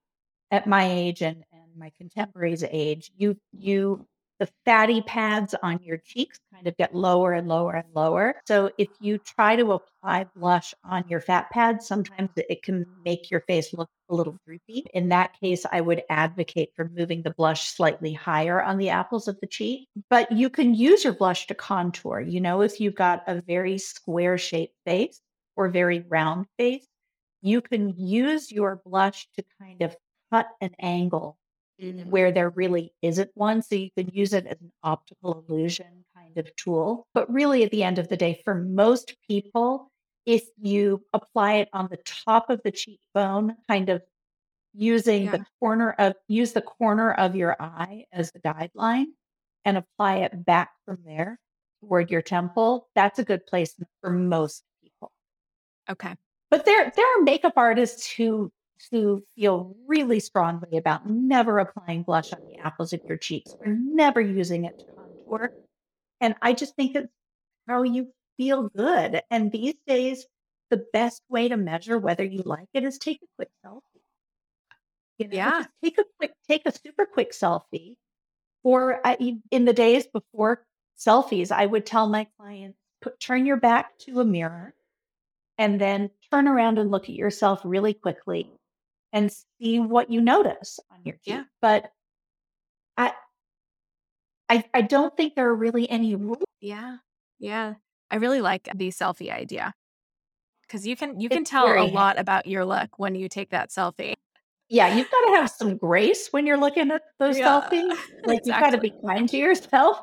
[0.52, 4.08] at my age and and my contemporaries' age, you you
[4.44, 8.36] the fatty pads on your cheeks kind of get lower and lower and lower.
[8.46, 13.32] So if you try to apply blush on your fat pads, sometimes it can make
[13.32, 14.86] your face look a little droopy.
[14.94, 19.30] In that case, I would advocate for moving the blush slightly higher on the apples
[19.30, 19.88] of the cheek.
[20.10, 22.20] But you can use your blush to contour.
[22.20, 25.22] You know, if you've got a very square shaped face
[25.56, 26.86] or very round face,
[27.42, 29.96] you can use your blush to kind of
[30.34, 31.38] cut an angle.
[31.80, 33.62] Where there really isn't one.
[33.62, 37.08] So you can use it as an optical illusion kind of tool.
[37.14, 39.92] But really, at the end of the day, for most people,
[40.26, 44.02] if you apply it on the top of the cheekbone, kind of
[44.74, 45.32] using Yeah.
[45.38, 49.06] the corner of use the corner of your eye as the guideline
[49.66, 51.40] and apply it back from there
[51.82, 55.12] toward your temple, that's a good place for most people.
[55.90, 56.16] Okay.
[56.50, 58.52] But there there are makeup artists who
[58.92, 63.68] who feel really strongly about never applying blush on the apples of your cheeks or
[63.74, 65.54] never using it to contour.
[66.22, 67.12] And I just think it's
[67.68, 69.22] how you feel good.
[69.32, 70.26] And these days,
[70.70, 74.02] the best way to measure whether you like it is take a quick selfie.
[75.18, 75.66] You know, Yeah.
[75.84, 77.96] take a quick, take a super quick selfie.
[78.64, 80.66] Or I, in the days before
[80.98, 84.74] selfies, I would tell my clients, put turn your back to a mirror
[85.58, 88.52] and then turn around and look at yourself really quickly
[89.14, 91.22] and see what you notice on your cheek.
[91.26, 91.44] Yeah.
[91.62, 91.92] But
[92.98, 93.14] I,
[94.50, 96.44] I, I don't think there are really any rules.
[96.60, 96.98] Yeah.
[97.40, 97.76] Yeah.
[98.12, 99.74] I really like the selfie idea
[100.74, 103.70] because you can you can tell a lot about your look when you take that
[103.70, 104.14] selfie.
[104.70, 107.96] Yeah, you've got to have some grace when you're looking at those Yeah, selfies.
[108.26, 110.00] Like you've got to be kind to yourself,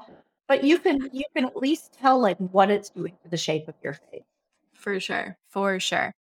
[0.47, 3.67] but you can you can at least tell like what it's doing to the shape
[3.69, 4.23] of your face.
[4.75, 5.37] For sure.
[5.49, 6.13] For sure.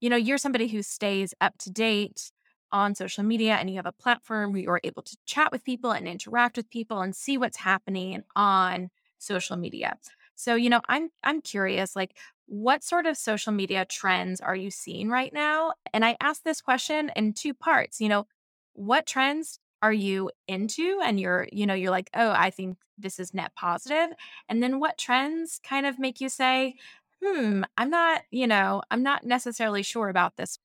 [0.00, 2.30] You know, you're somebody who stays up to date
[2.70, 5.90] on social media and you have a platform where you're able to chat with people
[5.90, 9.96] and interact with people and see what's happening on social media.
[10.34, 14.70] So, you know, I'm I'm curious like what sort of social media trends are you
[14.70, 15.72] seeing right now?
[15.92, 18.00] And I asked this question in two parts.
[18.00, 18.26] You know,
[18.74, 23.18] what trends are you into and you're, you know, you're like, "Oh, I think this
[23.18, 24.10] is net positive."
[24.48, 26.74] And then what trends kind of make you say,
[27.24, 30.58] Hmm, I'm not, you know, I'm not necessarily sure about this.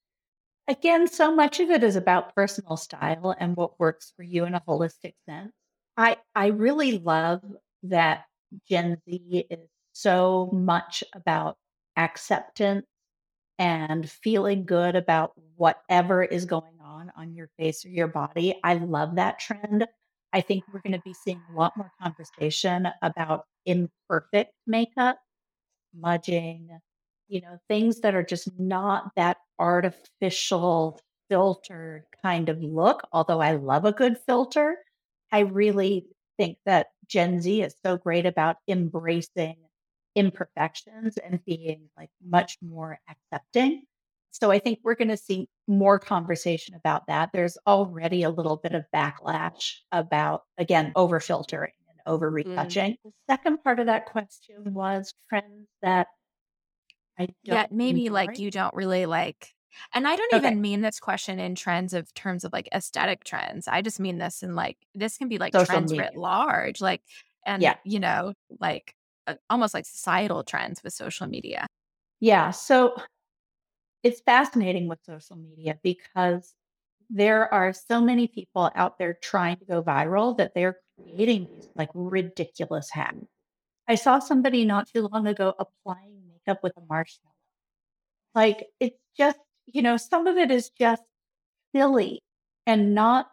[0.67, 4.55] Again, so much of it is about personal style and what works for you in
[4.55, 5.53] a holistic sense.
[5.97, 7.43] I I really love
[7.83, 8.25] that
[8.67, 11.57] Gen Z is so much about
[11.97, 12.85] acceptance
[13.59, 18.59] and feeling good about whatever is going on on your face or your body.
[18.63, 19.87] I love that trend.
[20.33, 25.19] I think we're going to be seeing a lot more conversation about imperfect makeup,
[25.93, 26.69] smudging,
[27.27, 33.07] you know, things that are just not that artificial filtered kind of look.
[33.11, 34.77] Although I love a good filter,
[35.31, 36.05] I really
[36.37, 39.55] think that Gen Z is so great about embracing
[40.15, 43.83] imperfections and being like much more accepting.
[44.31, 47.29] So I think we're going to see more conversation about that.
[47.33, 51.71] There's already a little bit of backlash about, again, over filtering
[52.05, 52.77] over Mm.
[52.77, 52.97] retouching.
[53.03, 56.07] The second part of that question was trends that
[57.19, 59.53] I don't maybe like you don't really like
[59.93, 60.37] and I don't Okay.
[60.37, 63.67] even mean this question in trends of terms of like aesthetic trends.
[63.67, 67.01] I just mean this in like this can be like Social trends writ large, like
[67.45, 67.77] and Yeah.
[67.83, 68.95] you know, like
[69.27, 71.65] uh, almost like societal trends with social media.
[72.19, 72.51] Yeah.
[72.51, 72.95] So
[74.03, 76.55] it's fascinating with social media because
[77.09, 81.69] there are so many people out there trying to go viral that they're creating these
[81.75, 83.17] like ridiculous hacks.
[83.87, 87.33] I saw somebody not too long ago applying makeup with a marshmallow.
[88.35, 91.03] Like it's just, you know, some of it is just
[91.75, 92.21] silly
[92.65, 93.27] and not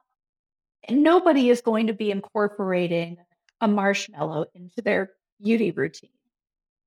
[0.88, 3.18] and nobody is going to be incorporating
[3.61, 5.11] a marshmallow into their
[5.42, 6.11] beauty routine.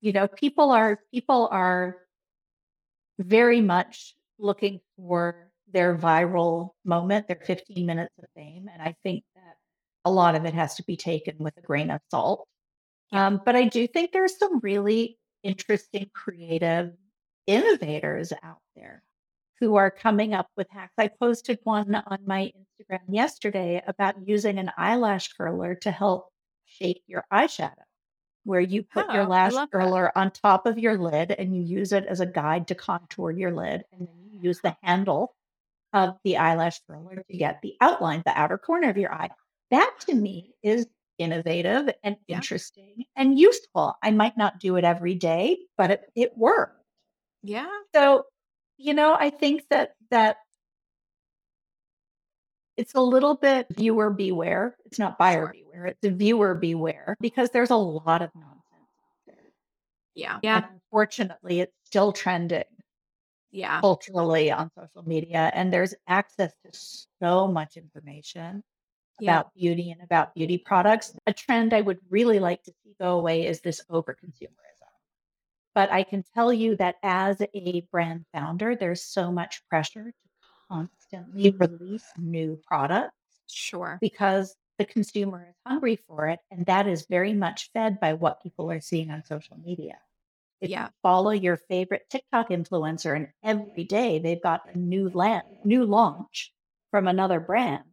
[0.01, 1.97] You know, people are people are
[3.19, 8.67] very much looking for their viral moment, their 15 minutes of fame.
[8.71, 9.23] And I think
[10.05, 12.47] a lot of it has to be taken with a grain of salt.
[13.11, 16.93] Um, but I do think there's some really interesting, creative
[17.47, 19.03] innovators out there
[19.59, 20.93] who are coming up with hacks.
[20.97, 26.29] I posted one on my Instagram yesterday about using an eyelash curler to help
[26.65, 27.73] shape your eyeshadow,
[28.45, 29.77] where you put your Oh, I lash love that.
[29.79, 33.31] curler on top of your lid and you use it as a guide to contour
[33.31, 33.83] your lid.
[33.91, 35.35] And then you use the handle
[35.93, 39.29] of the eyelash curler to get the outline, the outer corner of your eye.
[39.73, 42.37] That to me is innovative and Yeah.
[42.37, 43.95] interesting and useful.
[44.03, 46.81] I might not do it every day, but it, it worked.
[47.43, 47.69] Yeah.
[47.95, 48.25] So,
[48.77, 50.37] you know, I think that that
[52.77, 54.77] it's a little bit viewer beware.
[54.85, 55.51] It's not buyer Sure.
[55.53, 55.85] beware.
[55.87, 59.51] It's a viewer beware because there's a lot of nonsense out there.
[60.15, 60.35] Yeah.
[60.35, 60.69] And Yeah.
[60.69, 62.63] unfortunately, it's still trending
[63.51, 63.81] Yeah.
[63.81, 66.71] culturally on social media, and there's access to
[67.21, 68.63] so much information
[69.19, 69.39] Yeah.
[69.39, 71.15] about beauty and about beauty products.
[71.27, 74.49] A trend I would really like to see go away is this over consumerism.
[75.75, 80.29] But I can tell you that as a brand founder, there's so much pressure to
[80.69, 83.15] constantly release new products
[83.47, 83.97] Sure.
[84.01, 86.39] because the consumer is hungry for it.
[86.51, 89.97] And that is very much fed by what people are seeing on social media.
[90.61, 90.85] If Yeah.
[90.85, 95.85] you follow your favorite TikTok influencer and every day they've got a new land, new
[95.85, 96.53] launch
[96.91, 97.92] from another brand,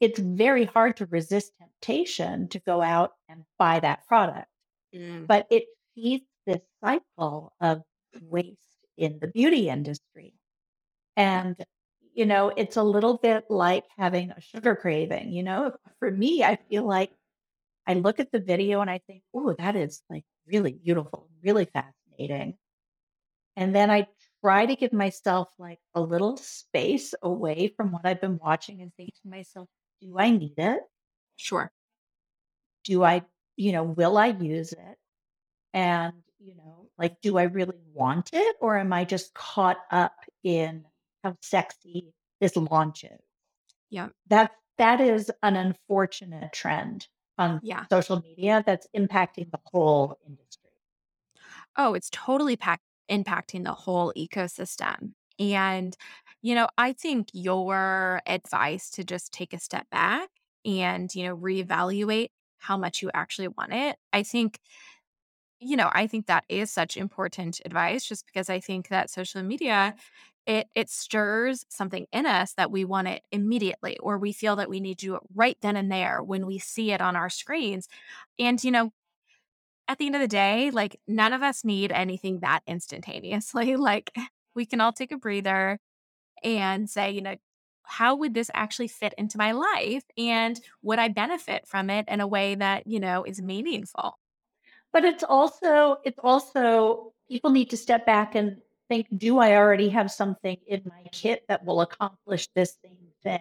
[0.00, 4.46] it's very hard to resist temptation to go out and buy that product.
[4.94, 5.26] Mm.
[5.26, 7.82] But it feeds this cycle of
[8.22, 8.58] waste
[8.96, 10.34] in the beauty industry.
[11.16, 11.56] And,
[12.14, 15.32] you know, it's a little bit like having a sugar craving.
[15.32, 17.10] You know, for me, I feel like
[17.86, 21.66] I look at the video and I think, oh, that is like really beautiful, really
[21.66, 22.56] fascinating.
[23.56, 24.06] And then I
[24.40, 28.92] try to give myself like a little space away from what I've been watching and
[28.96, 29.68] think to myself,
[30.00, 30.82] do I need it?
[31.36, 31.72] Sure.
[32.84, 33.22] Do I,
[33.56, 34.98] you know, will I use it?
[35.74, 38.56] And, you know, like, do I really want it?
[38.60, 40.86] Or am I just caught up in
[41.24, 43.20] how sexy this launch is?
[43.90, 44.10] Yeah.
[44.28, 47.86] That that is an unfortunate trend on Yeah.
[47.90, 50.70] social media that's impacting the whole industry.
[51.76, 55.14] Oh, it's totally impacting the whole ecosystem.
[55.38, 55.96] And,
[56.42, 60.30] you know, I think your advice to just take a step back
[60.64, 63.96] and, you know, reevaluate how much you actually want it.
[64.12, 64.60] I think,
[65.60, 69.42] you know, I think that is such important advice just because I think that social
[69.42, 69.96] media
[70.46, 74.70] it it stirs something in us that we want it immediately or we feel that
[74.70, 77.28] we need to do it right then and there when we see it on our
[77.30, 77.88] screens.
[78.38, 78.92] And you know,
[79.88, 83.76] at the end of the day, like none of us need anything that instantaneously.
[83.88, 84.12] Like
[84.54, 85.78] we can all take a breather
[86.44, 87.36] and say, you know,
[87.84, 90.04] how would this actually fit into my life?
[90.16, 94.18] And would I benefit from it in a way that, you know, is meaningful?
[94.92, 99.88] But it's also it's also people need to step back and think, do I already
[99.90, 103.40] have something in my kit that will accomplish this same thing?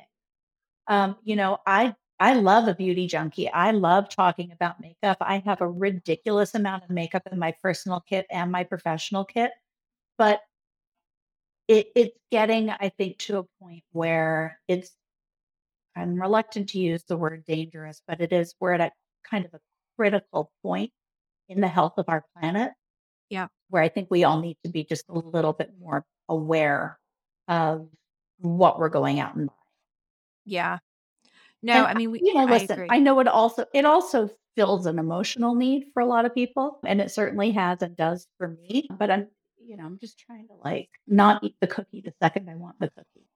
[0.88, 3.50] Um, you know, I I love a beauty junkie.
[3.52, 5.18] I love talking about makeup.
[5.22, 9.52] I have a ridiculous amount of makeup in my personal kit and my professional kit,
[10.18, 10.42] but
[11.68, 14.92] it it's getting, I think, to a point where it's
[15.96, 18.92] I'm reluctant to use the word dangerous, but it is we're at a
[19.30, 19.60] kind of a
[19.98, 20.92] critical point
[21.50, 22.72] in the health of our planet
[23.30, 23.48] Yeah.
[23.70, 27.00] where I think we all need to be just a little bit more aware
[27.48, 27.90] of
[28.40, 29.58] what we're going out and buying.
[30.46, 30.80] Yeah.
[31.64, 32.88] No, And I mean, we, you know, I listen, agree.
[32.92, 36.80] I know it also it also fills an emotional need for a lot of people,
[36.86, 38.88] and it certainly has and does for me.
[38.98, 39.28] But I'm,
[39.68, 42.80] you know, I'm just trying to like not eat the cookie the second I want
[42.80, 43.28] the cookie.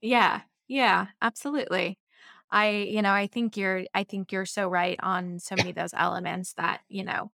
[0.00, 0.42] Yeah.
[0.66, 1.98] Yeah, absolutely.
[2.50, 5.76] I, you know, I think you're I think you're so right on so many of
[5.76, 7.30] those elements that, you know,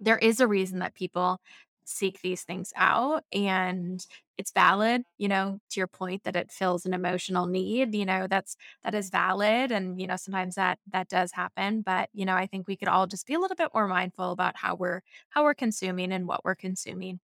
[0.00, 1.40] there is a reason that people
[1.84, 4.06] seek these things out and
[4.38, 8.26] it's valid you know to your point that it fills an emotional need you know
[8.26, 12.34] that's that is valid and you know sometimes that that does happen but you know
[12.34, 15.00] i think we could all just be a little bit more mindful about how we're
[15.30, 17.20] how we're consuming and what we're consuming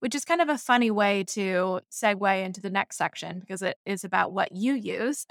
[0.00, 3.76] which is kind of a funny way to segue into the next section because it
[3.84, 5.26] is about what you use.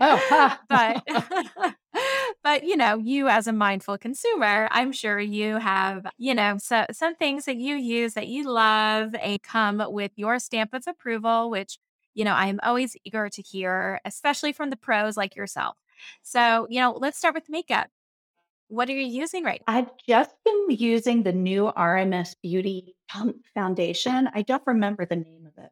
[0.00, 1.02] Oh, but
[2.42, 6.84] but you know you as a mindful consumer i'm sure you have you know so,
[6.92, 11.50] some things that you use that you love and come with your stamp of approval
[11.50, 11.78] which
[12.14, 15.76] you know i'm always eager to hear especially from the pros like yourself
[16.22, 17.88] so you know let's start with makeup
[18.72, 19.74] what are you using right now?
[19.74, 22.96] I've just been using the new RMS Beauty
[23.54, 24.30] Foundation.
[24.32, 25.70] I don't remember the name of it,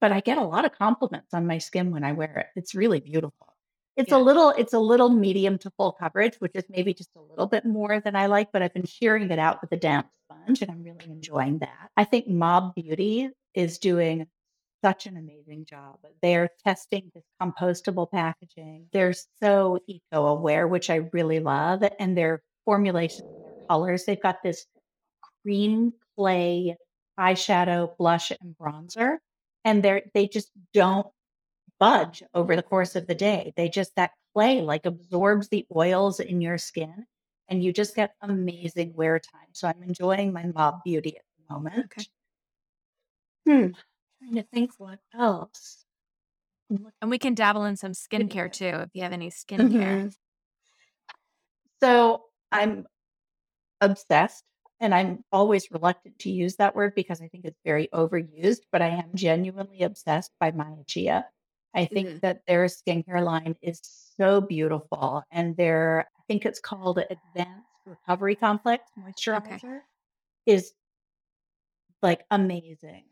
[0.00, 2.46] but I get a lot of compliments on my skin when I wear it.
[2.54, 3.51] It's really beautiful.
[3.96, 7.20] It's a little, it's a little medium to full coverage, which is maybe just a
[7.20, 10.06] little bit more than I like, but I've been shearing it out with a damp
[10.24, 11.90] sponge and I'm really enjoying that.
[11.96, 14.26] I think Mob Beauty is doing
[14.82, 15.98] such an amazing job.
[16.22, 18.86] They're testing this compostable packaging.
[18.92, 21.82] They're so eco aware, which I really love.
[21.98, 24.66] And their formulations, their colors, they've got this
[25.42, 26.76] cream clay
[27.18, 29.18] eyeshadow, blush, and bronzer.
[29.64, 31.06] And they're they just don't
[31.82, 33.52] budge over the course of the day.
[33.56, 37.06] They just that clay like absorbs the oils in your skin
[37.48, 39.48] and you just get amazing wear time.
[39.52, 41.86] So I'm enjoying my mob beauty at the moment.
[41.86, 42.06] Okay.
[43.46, 43.68] Hmm.
[44.18, 45.84] Trying to think what else.
[47.00, 50.00] And we can dabble in some skincare too if you have any skincare.
[50.02, 50.12] Mhm.
[51.82, 52.86] So I'm
[53.80, 54.44] obsessed,
[54.80, 58.82] and I'm always reluctant to use that word because I think it's very overused, but
[58.82, 61.30] I am genuinely obsessed by Maya Chia.
[61.74, 62.20] I think Mhm.
[62.22, 68.36] that their skincare line is so beautiful, and their I think it's called Advanced Recovery
[68.36, 69.82] Complex Moisturizer
[70.46, 70.74] is
[72.02, 73.04] like amazing.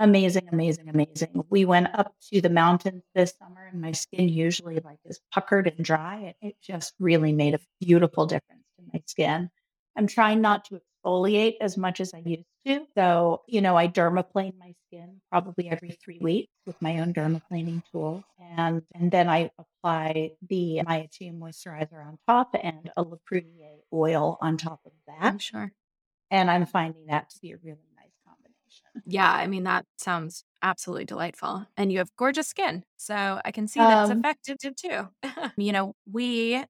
[0.00, 1.44] Amazing, amazing, amazing.
[1.50, 5.68] We went up to the mountains this summer and my skin usually like is puckered
[5.68, 6.34] and dry.
[6.40, 9.50] And it just really made a beautiful difference to my skin.
[9.96, 12.86] I'm trying not to exfoliate as much as I used to.
[12.96, 17.82] So, you know, I dermaplane my skin probably every three weeks with my own dermaplaning
[17.90, 18.24] tool.
[18.38, 24.38] And and then I apply the Maya moisturizer on top and a Le Prunier oil
[24.40, 25.22] on top of that.
[25.24, 25.72] I'm sure.
[26.30, 29.02] And I'm finding that to be a really nice combination.
[29.06, 31.66] Yeah, I mean, that sounds absolutely delightful.
[31.76, 32.84] And you have gorgeous skin.
[32.96, 35.08] So I can see that it's Um, effective too.
[35.56, 36.64] you know, we,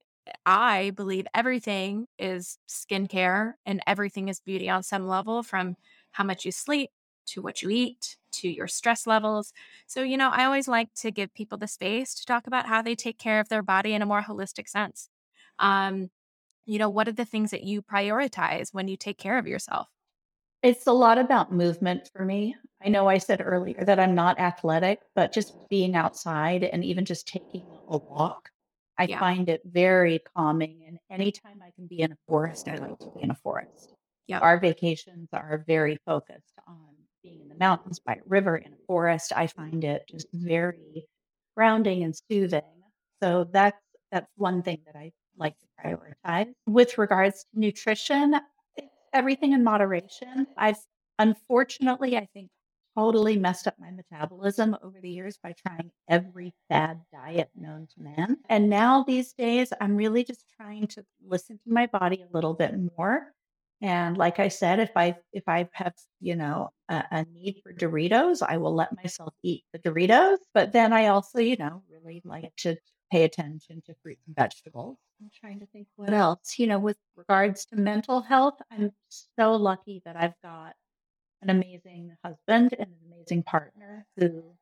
[0.45, 5.77] I believe everything is skincare and everything is beauty on some level from
[6.11, 6.91] how much you sleep
[7.27, 9.53] to what you eat to your stress levels.
[9.87, 12.81] So, you know, I always like to give people the space to talk about how
[12.81, 15.09] they take care of their body in a more holistic sense.
[15.59, 16.09] Um,
[16.65, 19.89] you know, what are the things that you prioritize when you take care of yourself?
[20.61, 22.55] It's a lot about movement for me.
[22.81, 27.05] I know I said earlier that I'm not athletic, but just being outside and even
[27.05, 28.51] just taking a walk,
[28.97, 29.19] I Yeah.
[29.19, 30.83] find it very calming.
[30.85, 33.93] And anytime I can be in a forest, I like to be in a forest.
[34.27, 34.41] Yep.
[34.41, 38.77] Our vacations are very focused on being in the mountains by a river in a
[38.87, 39.33] forest.
[39.35, 41.07] I find it just very
[41.55, 42.83] grounding and soothing.
[43.21, 43.79] So that's
[44.11, 46.53] that's one thing that I like to prioritize.
[46.67, 48.35] With regards to nutrition,
[49.13, 50.47] everything in moderation.
[50.57, 50.77] I've
[51.19, 52.49] unfortunately, I think,
[52.95, 58.01] totally messed up my metabolism over the years by trying every fad diet known to
[58.01, 58.37] man.
[58.49, 62.53] And now these days, I'm really just trying to listen to my body a little
[62.53, 63.33] bit more.
[63.81, 67.73] And like I said, if I if I have you know a, a need for
[67.73, 70.37] Doritos, I will let myself eat the Doritos.
[70.53, 72.77] But then I also you know really like to
[73.11, 74.97] pay attention to fruits and vegetables.
[75.21, 76.55] I'm trying to think what else.
[76.57, 78.91] You know, with regards to mental health, I'm
[79.37, 80.73] so lucky that I've got
[81.41, 84.55] an amazing husband and an amazing partner who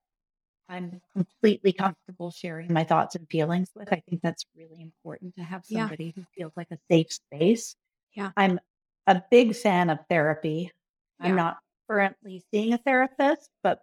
[0.70, 3.92] I'm completely comfortable sharing my thoughts and feelings with.
[3.92, 5.82] I think that's really important to have Yeah.
[5.82, 7.76] somebody who feels like a safe space.
[8.16, 8.32] Yeah.
[8.38, 8.60] I'm
[9.08, 10.72] a big fan of therapy.
[11.20, 11.58] I'm not
[11.90, 13.82] currently seeing a therapist, but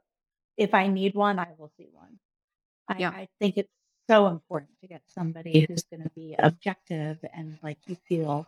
[0.57, 2.19] if I need one, I will see one.
[2.89, 3.11] I, Yeah.
[3.11, 3.73] I think it's
[4.09, 8.47] so important to get somebody who's going to be objective and like you feel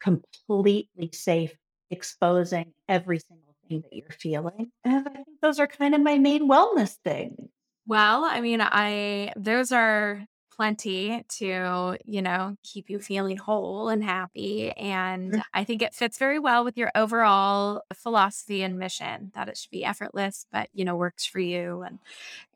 [0.00, 1.56] completely safe
[1.90, 4.70] exposing every single thing that you're feeling.
[4.84, 7.48] And I think those are kind of my main wellness things.
[7.86, 14.02] Well, I mean, I those are plenty to, you know, keep you feeling whole and
[14.02, 14.70] happy.
[14.72, 15.42] And.
[15.52, 19.70] I think it fits very well with your overall philosophy and mission that it should
[19.70, 21.98] be effortless, but you know, works for you and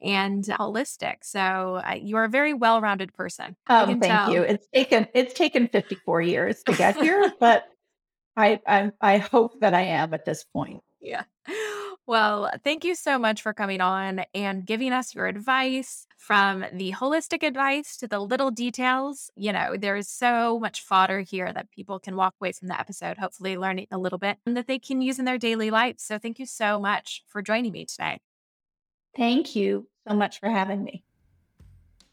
[0.03, 1.17] and holistic.
[1.23, 3.57] So uh, you are a very well-rounded person.
[3.69, 4.33] Um, thank tell.
[4.33, 4.43] you.
[4.43, 7.65] It's taken it's taken 54 years to get here, but
[8.37, 10.83] I I I hope that I am at this point.
[11.01, 11.25] Yeah.
[12.07, 16.93] Well, thank you so much for coming on and giving us your advice from the
[16.93, 19.31] holistic advice to the little details.
[19.37, 22.79] You know, there is so much fodder here that people can walk away from the
[22.79, 25.97] episode, hopefully learning a little bit and that they can use in their daily life.
[25.99, 28.19] So thank you so much for joining me today.
[29.17, 31.05] Thank you so much for having me.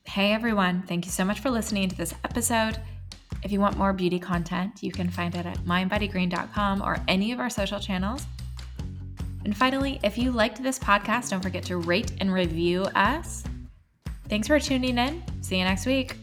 [0.03, 2.79] Hey everyone, thank you so much for listening to this episode.
[3.43, 7.39] If you want more beauty content, you can find it at mindbodygreen.com or any of
[7.39, 8.25] our social channels.
[9.47, 13.45] And finally, if you liked this podcast, don't forget to rate and review us.
[14.27, 15.23] Thanks for tuning in.
[15.39, 16.17] See you next week.